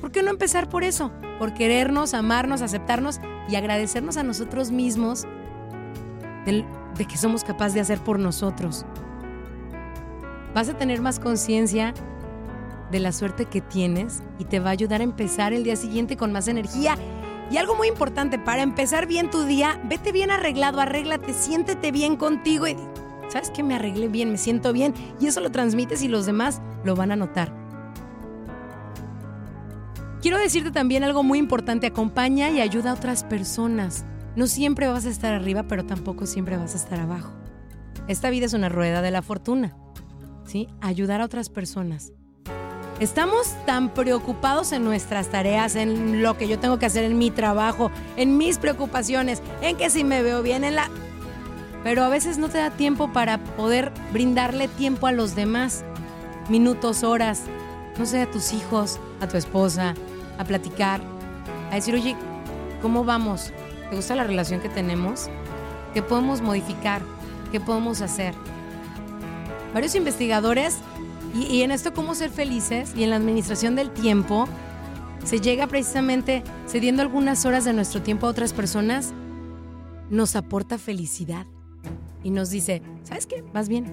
¿Por 0.00 0.10
qué 0.10 0.22
no 0.22 0.30
empezar 0.30 0.70
por 0.70 0.84
eso? 0.84 1.12
Por 1.38 1.52
querernos, 1.52 2.14
amarnos, 2.14 2.62
aceptarnos 2.62 3.20
y 3.48 3.56
agradecernos 3.56 4.16
a 4.16 4.22
nosotros 4.22 4.70
mismos 4.70 5.26
de, 6.44 6.64
que 7.06 7.16
somos 7.16 7.44
capaces 7.44 7.74
de 7.74 7.80
hacer 7.80 7.98
por 7.98 8.18
nosotros. 8.18 8.84
Vas 10.54 10.68
a 10.68 10.76
tener 10.76 11.00
más 11.00 11.18
conciencia 11.18 11.94
de 12.90 13.00
la 13.00 13.12
suerte 13.12 13.46
que 13.46 13.60
tienes 13.60 14.22
y 14.38 14.44
te 14.44 14.60
va 14.60 14.68
a 14.68 14.72
ayudar 14.72 15.00
a 15.00 15.04
empezar 15.04 15.52
el 15.52 15.64
día 15.64 15.76
siguiente 15.76 16.16
con 16.16 16.30
más 16.32 16.48
energía. 16.48 16.96
Y 17.50 17.56
algo 17.56 17.74
muy 17.74 17.88
importante, 17.88 18.38
para 18.38 18.62
empezar 18.62 19.06
bien 19.06 19.30
tu 19.30 19.44
día, 19.44 19.80
vete 19.84 20.12
bien 20.12 20.30
arreglado, 20.30 20.80
arréglate, 20.80 21.32
siéntete 21.32 21.90
bien 21.90 22.16
contigo 22.16 22.66
y 22.66 22.76
sabes 23.28 23.50
que 23.50 23.62
me 23.62 23.74
arreglé 23.74 24.08
bien, 24.08 24.30
me 24.30 24.38
siento 24.38 24.72
bien 24.72 24.94
y 25.20 25.26
eso 25.26 25.40
lo 25.40 25.50
transmites 25.50 26.02
y 26.02 26.08
los 26.08 26.26
demás 26.26 26.60
lo 26.84 26.94
van 26.94 27.12
a 27.12 27.16
notar. 27.16 27.61
Quiero 30.22 30.38
decirte 30.38 30.70
también 30.70 31.02
algo 31.02 31.24
muy 31.24 31.40
importante, 31.40 31.88
acompaña 31.88 32.48
y 32.48 32.60
ayuda 32.60 32.92
a 32.92 32.94
otras 32.94 33.24
personas. 33.24 34.04
No 34.36 34.46
siempre 34.46 34.86
vas 34.86 35.04
a 35.04 35.08
estar 35.08 35.34
arriba, 35.34 35.64
pero 35.64 35.84
tampoco 35.84 36.26
siempre 36.26 36.56
vas 36.56 36.74
a 36.74 36.76
estar 36.76 37.00
abajo. 37.00 37.32
Esta 38.06 38.30
vida 38.30 38.46
es 38.46 38.52
una 38.52 38.68
rueda 38.68 39.02
de 39.02 39.10
la 39.10 39.22
fortuna. 39.22 39.76
¿Sí? 40.44 40.68
Ayudar 40.80 41.20
a 41.20 41.24
otras 41.24 41.48
personas. 41.48 42.12
Estamos 43.00 43.52
tan 43.66 43.92
preocupados 43.92 44.70
en 44.70 44.84
nuestras 44.84 45.26
tareas, 45.26 45.74
en 45.74 46.22
lo 46.22 46.38
que 46.38 46.46
yo 46.46 46.60
tengo 46.60 46.78
que 46.78 46.86
hacer 46.86 47.02
en 47.02 47.18
mi 47.18 47.32
trabajo, 47.32 47.90
en 48.16 48.38
mis 48.38 48.58
preocupaciones, 48.58 49.42
en 49.60 49.76
que 49.76 49.90
si 49.90 50.04
me 50.04 50.22
veo 50.22 50.40
bien 50.40 50.62
en 50.62 50.76
la... 50.76 50.88
Pero 51.82 52.04
a 52.04 52.08
veces 52.08 52.38
no 52.38 52.48
te 52.48 52.58
da 52.58 52.70
tiempo 52.70 53.12
para 53.12 53.38
poder 53.38 53.90
brindarle 54.12 54.68
tiempo 54.68 55.08
a 55.08 55.12
los 55.12 55.34
demás. 55.34 55.84
Minutos, 56.48 57.02
horas, 57.02 57.42
no 57.98 58.06
sé, 58.06 58.22
a 58.22 58.30
tus 58.30 58.52
hijos, 58.52 59.00
a 59.20 59.26
tu 59.26 59.36
esposa, 59.36 59.94
a 60.38 60.44
platicar, 60.44 61.00
a 61.70 61.74
decir, 61.74 61.94
oye, 61.94 62.16
¿cómo 62.80 63.04
vamos? 63.04 63.52
¿Te 63.90 63.96
gusta 63.96 64.14
la 64.14 64.24
relación 64.24 64.60
que 64.60 64.68
tenemos? 64.68 65.28
¿Qué 65.94 66.02
podemos 66.02 66.40
modificar? 66.40 67.02
¿Qué 67.50 67.60
podemos 67.60 68.00
hacer? 68.00 68.34
Varios 69.74 69.94
investigadores 69.94 70.78
y, 71.34 71.62
en 71.62 71.70
esto, 71.70 71.94
cómo 71.94 72.14
ser 72.14 72.30
felices 72.30 72.92
y 72.96 73.04
en 73.04 73.10
la 73.10 73.16
administración 73.16 73.74
del 73.74 73.90
tiempo, 73.90 74.46
se 75.24 75.40
llega 75.40 75.66
precisamente 75.66 76.42
cediendo 76.66 77.02
algunas 77.02 77.46
horas 77.46 77.64
de 77.64 77.72
nuestro 77.72 78.02
tiempo 78.02 78.26
a 78.26 78.30
otras 78.30 78.52
personas, 78.52 79.12
nos 80.10 80.36
aporta 80.36 80.78
felicidad 80.78 81.46
y 82.22 82.30
nos 82.30 82.50
dice, 82.50 82.82
¿sabes 83.02 83.26
qué? 83.26 83.42
Vas 83.52 83.68
bien. 83.68 83.86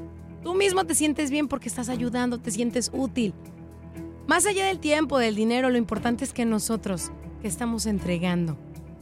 Tú 0.44 0.54
mismo 0.54 0.84
te 0.86 0.96
sientes 0.96 1.32
bien 1.32 1.48
porque 1.48 1.70
estás 1.70 1.90
ayudando, 1.90 2.40
te 2.40 2.52
sientes 2.52 2.92
útil. 2.94 3.34
Más 4.30 4.46
allá 4.46 4.68
del 4.68 4.78
tiempo, 4.78 5.18
del 5.18 5.34
dinero, 5.34 5.72
lo 5.72 5.78
importante 5.80 6.24
es 6.24 6.34
que 6.34 6.46
nosotros, 6.46 7.12
que 7.42 7.48
estamos 7.48 7.88
entregando 7.88 8.60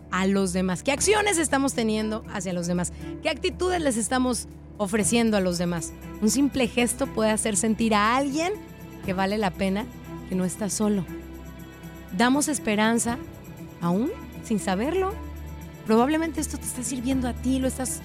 a 0.10 0.26
los 0.26 0.54
demás, 0.54 0.84
qué 0.84 0.94
acciones 0.94 1.38
estamos 1.38 1.74
teniendo 1.74 2.24
hacia 2.32 2.54
los 2.54 2.66
demás, 2.66 2.94
qué 3.22 3.30
actitudes 3.30 3.82
les 3.82 3.98
estamos 3.98 4.48
ofreciendo 4.78 5.36
a 5.36 5.42
los 5.42 5.58
demás. 5.58 5.92
Un 6.22 6.30
simple 6.30 6.70
gesto 6.70 7.08
puede 7.08 7.32
hacer 7.32 7.58
sentir 7.58 7.94
a 7.94 8.16
alguien 8.16 8.54
que 9.06 9.12
vale 9.12 9.38
la 9.38 9.52
pena, 9.52 9.86
que 10.30 10.36
no 10.36 10.46
está 10.46 10.70
solo. 10.70 11.06
Damos 12.18 12.48
esperanza, 12.48 13.18
aún 13.82 14.10
sin 14.46 14.60
saberlo. 14.60 15.12
Probablemente 15.86 16.40
esto 16.40 16.58
te 16.58 16.64
está 16.64 16.84
sirviendo 16.84 17.28
a 17.28 17.34
ti, 17.34 17.60
lo 17.60 17.68
estás 17.68 18.00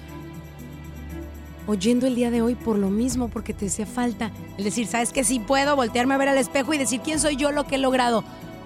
oyendo 1.67 2.07
el 2.07 2.15
día 2.15 2.31
de 2.31 2.41
hoy 2.41 2.55
por 2.55 2.77
lo 2.77 2.89
mismo, 2.89 3.29
porque 3.29 3.53
te 3.53 3.67
hace 3.67 3.85
falta 3.85 4.31
el 4.57 4.63
decir, 4.63 4.87
¿sabes 4.87 5.11
que 5.11 5.23
Sí 5.23 5.39
puedo 5.39 5.75
voltearme 5.75 6.13
a 6.13 6.17
ver 6.17 6.29
al 6.29 6.37
espejo 6.37 6.73
y 6.73 6.77
decir 6.77 7.01
quién 7.01 7.19
soy 7.19 7.35
yo, 7.35 7.51
lo 7.51 7.65
que 7.65 7.75
he 7.75 7.79
logrado. 7.79 8.23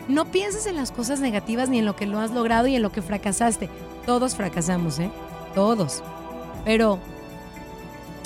No 0.07 0.31
pienses 0.31 0.65
en 0.67 0.75
las 0.75 0.91
cosas 0.91 1.19
negativas 1.19 1.69
ni 1.69 1.79
en 1.79 1.85
lo 1.85 1.95
que 1.95 2.05
lo 2.05 2.19
has 2.19 2.31
logrado 2.31 2.67
y 2.67 2.75
en 2.75 2.81
lo 2.81 2.91
que 2.91 3.01
fracasaste. 3.01 3.69
Todos 4.05 4.35
fracasamos, 4.35 4.99
¿eh? 4.99 5.11
Todos. 5.53 6.01
Pero 6.63 6.99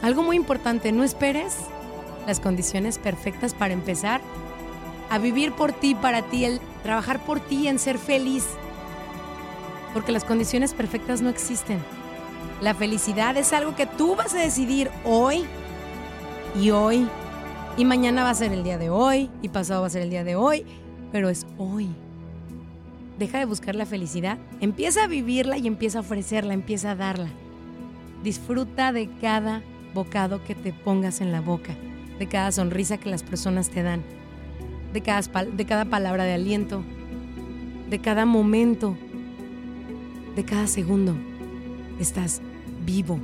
algo 0.03 0.23
muy 0.23 0.36
importante, 0.36 0.91
no 0.91 1.03
esperes 1.03 1.55
las 2.27 2.39
condiciones 2.39 2.97
perfectas 2.97 3.53
para 3.53 3.73
empezar 3.73 4.21
a 5.10 5.17
vivir 5.17 5.51
por 5.53 5.73
ti, 5.73 5.95
para 5.95 6.21
ti, 6.21 6.45
el 6.45 6.62
trabajar 6.84 7.19
por 7.19 7.39
ti, 7.39 7.67
en 7.67 7.79
ser 7.79 7.97
feliz. 7.97 8.45
Porque 9.93 10.12
las 10.12 10.23
condiciones 10.23 10.73
perfectas 10.73 11.21
no 11.21 11.29
existen. 11.29 11.79
La 12.62 12.76
felicidad 12.76 13.36
es 13.38 13.54
algo 13.54 13.76
que 13.76 13.88
tú 13.88 14.15
vas 14.15 14.36
a 14.36 14.38
decidir 14.38 14.91
hoy 15.04 15.45
y 16.56 16.69
hoy. 16.69 17.08
Y 17.76 17.86
mañana 17.86 18.24
va 18.24 18.30
a 18.30 18.36
ser 18.36 18.54
el 18.54 18.63
día 18.63 18.78
de 18.78 18.91
hoy 18.91 19.32
y 19.41 19.50
pasado 19.50 19.82
va 19.82 19.88
a 19.88 19.89
ser 19.89 20.04
el 20.04 20.12
día 20.12 20.24
de 20.24 20.36
hoy, 20.36 20.63
pero 21.12 21.30
es 21.30 21.47
hoy. 21.58 21.89
Deja 23.17 23.39
de 23.39 23.45
buscar 23.45 23.74
la 23.74 23.88
felicidad, 23.88 24.38
empieza 24.60 25.06
a 25.06 25.08
vivirla 25.08 25.58
y 25.58 25.65
empieza 25.65 25.97
a 25.97 26.02
ofrecerla, 26.02 26.54
empieza 26.54 26.91
a 26.91 26.95
darla. 26.95 27.30
Disfruta 28.24 28.91
de 28.91 29.10
cada 29.19 29.63
bocado 29.95 30.43
que 30.43 30.54
te 30.54 30.71
pongas 30.71 31.19
en 31.19 31.32
la 31.32 31.41
boca, 31.41 31.76
de 32.19 32.28
cada 32.28 32.52
sonrisa 32.52 32.97
que 32.97 33.10
las 33.10 33.24
personas 33.24 33.69
te 33.69 33.82
dan, 33.82 34.04
de 34.93 35.02
cada, 35.02 35.45
de 35.45 35.65
cada 35.65 35.86
palabra 35.86 36.26
de 36.26 36.34
aliento, 36.34 36.84
de 37.89 38.00
cada 38.00 38.28
momento, 38.28 38.95
de 40.36 40.45
cada 40.45 40.67
segundo. 40.67 41.15
Estás 42.00 42.41
vivo. 42.86 43.20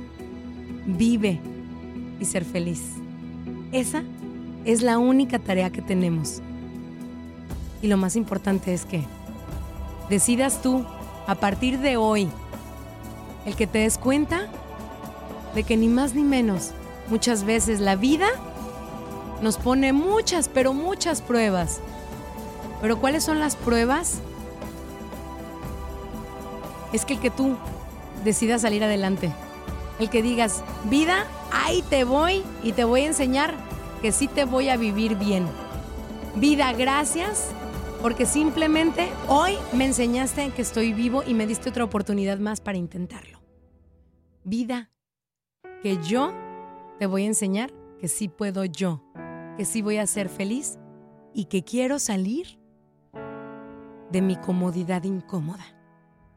Vive 0.86 1.40
y 2.20 2.24
ser 2.24 2.44
feliz. 2.44 2.82
Esa 3.72 4.02
es 4.64 4.82
la 4.82 4.98
única 4.98 5.38
tarea 5.38 5.70
que 5.70 5.82
tenemos. 5.82 6.40
Y 7.82 7.88
lo 7.88 7.96
más 7.96 8.16
importante 8.16 8.74
es 8.74 8.84
que 8.84 9.04
decidas 10.08 10.62
tú, 10.62 10.84
a 11.26 11.34
partir 11.34 11.78
de 11.78 11.96
hoy, 11.96 12.28
el 13.44 13.54
que 13.54 13.66
te 13.66 13.78
des 13.78 13.98
cuenta 13.98 14.48
de 15.54 15.62
que 15.62 15.76
ni 15.76 15.88
más 15.88 16.14
ni 16.14 16.22
menos, 16.22 16.72
muchas 17.08 17.44
veces 17.44 17.80
la 17.80 17.96
vida 17.96 18.28
nos 19.42 19.56
pone 19.56 19.92
muchas, 19.92 20.48
pero 20.48 20.72
muchas 20.72 21.22
pruebas. 21.22 21.80
Pero 22.80 22.98
¿cuáles 22.98 23.24
son 23.24 23.38
las 23.38 23.56
pruebas? 23.56 24.20
Es 26.92 27.04
que 27.04 27.14
el 27.14 27.20
que 27.20 27.30
tú 27.30 27.56
decidas 28.24 28.62
salir 28.62 28.82
adelante. 28.82 29.32
El 29.98 30.10
que 30.10 30.22
digas, 30.22 30.62
vida, 30.84 31.26
ahí 31.52 31.82
te 31.90 32.04
voy 32.04 32.42
y 32.62 32.72
te 32.72 32.84
voy 32.84 33.02
a 33.02 33.06
enseñar 33.06 33.54
que 34.00 34.12
sí 34.12 34.28
te 34.28 34.44
voy 34.44 34.68
a 34.68 34.76
vivir 34.76 35.16
bien. 35.16 35.46
Vida, 36.36 36.72
gracias, 36.72 37.50
porque 38.00 38.26
simplemente 38.26 39.08
hoy 39.26 39.54
me 39.72 39.86
enseñaste 39.86 40.50
que 40.50 40.62
estoy 40.62 40.92
vivo 40.92 41.22
y 41.26 41.34
me 41.34 41.46
diste 41.46 41.70
otra 41.70 41.84
oportunidad 41.84 42.38
más 42.38 42.60
para 42.60 42.78
intentarlo. 42.78 43.40
Vida, 44.44 44.90
que 45.82 45.98
yo 46.02 46.32
te 46.98 47.06
voy 47.06 47.24
a 47.24 47.26
enseñar 47.26 47.72
que 47.98 48.08
sí 48.08 48.28
puedo 48.28 48.64
yo, 48.64 49.02
que 49.56 49.64
sí 49.64 49.82
voy 49.82 49.96
a 49.96 50.06
ser 50.06 50.28
feliz 50.28 50.78
y 51.34 51.46
que 51.46 51.64
quiero 51.64 51.98
salir 51.98 52.58
de 54.10 54.22
mi 54.22 54.36
comodidad 54.36 55.02
incómoda. 55.04 55.64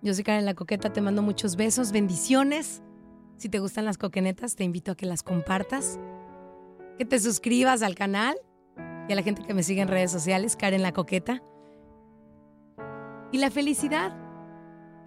Yo 0.01 0.13
soy 0.13 0.23
Karen 0.23 0.45
la 0.45 0.55
Coqueta, 0.55 0.91
te 0.91 1.01
mando 1.01 1.21
muchos 1.21 1.55
besos, 1.55 1.91
bendiciones. 1.91 2.81
Si 3.41 3.49
te 3.49 3.57
gustan 3.57 3.85
las 3.85 3.97
coquenetas, 3.97 4.55
te 4.55 4.63
invito 4.63 4.91
a 4.91 4.95
que 4.95 5.07
las 5.07 5.23
compartas, 5.23 5.99
que 6.99 7.05
te 7.05 7.19
suscribas 7.19 7.81
al 7.81 7.95
canal 7.95 8.37
y 9.09 9.13
a 9.13 9.15
la 9.15 9.23
gente 9.23 9.41
que 9.41 9.55
me 9.55 9.63
sigue 9.63 9.81
en 9.81 9.87
redes 9.87 10.11
sociales, 10.11 10.55
Karen 10.55 10.83
la 10.83 10.91
Coqueta. 10.91 11.41
Y 13.31 13.39
la 13.39 13.49
felicidad 13.49 14.15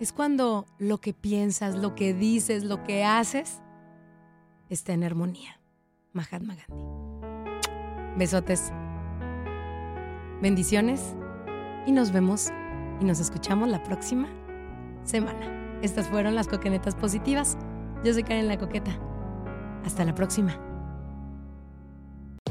es 0.00 0.12
cuando 0.12 0.66
lo 0.78 0.98
que 0.98 1.14
piensas, 1.14 1.76
lo 1.76 1.94
que 1.94 2.12
dices, 2.12 2.64
lo 2.64 2.82
que 2.82 3.04
haces, 3.04 3.62
está 4.68 4.94
en 4.94 5.04
armonía. 5.04 5.60
Mahatma 6.12 6.56
Gandhi. 6.56 8.18
Besotes. 8.18 8.72
Bendiciones 10.42 11.14
y 11.86 11.92
nos 11.92 12.10
vemos 12.10 12.50
y 13.00 13.04
nos 13.04 13.20
escuchamos 13.20 13.68
la 13.68 13.80
próxima 13.84 14.26
semana. 15.04 15.78
Estas 15.82 16.08
fueron 16.08 16.34
las 16.34 16.48
coquenetas 16.48 16.96
positivas. 16.96 17.56
Yo 18.04 18.12
soy 18.12 18.22
Karen 18.22 18.48
la 18.48 18.58
Coqueta. 18.58 18.92
Hasta 19.86 20.04
la 20.04 20.14
próxima. 20.14 20.73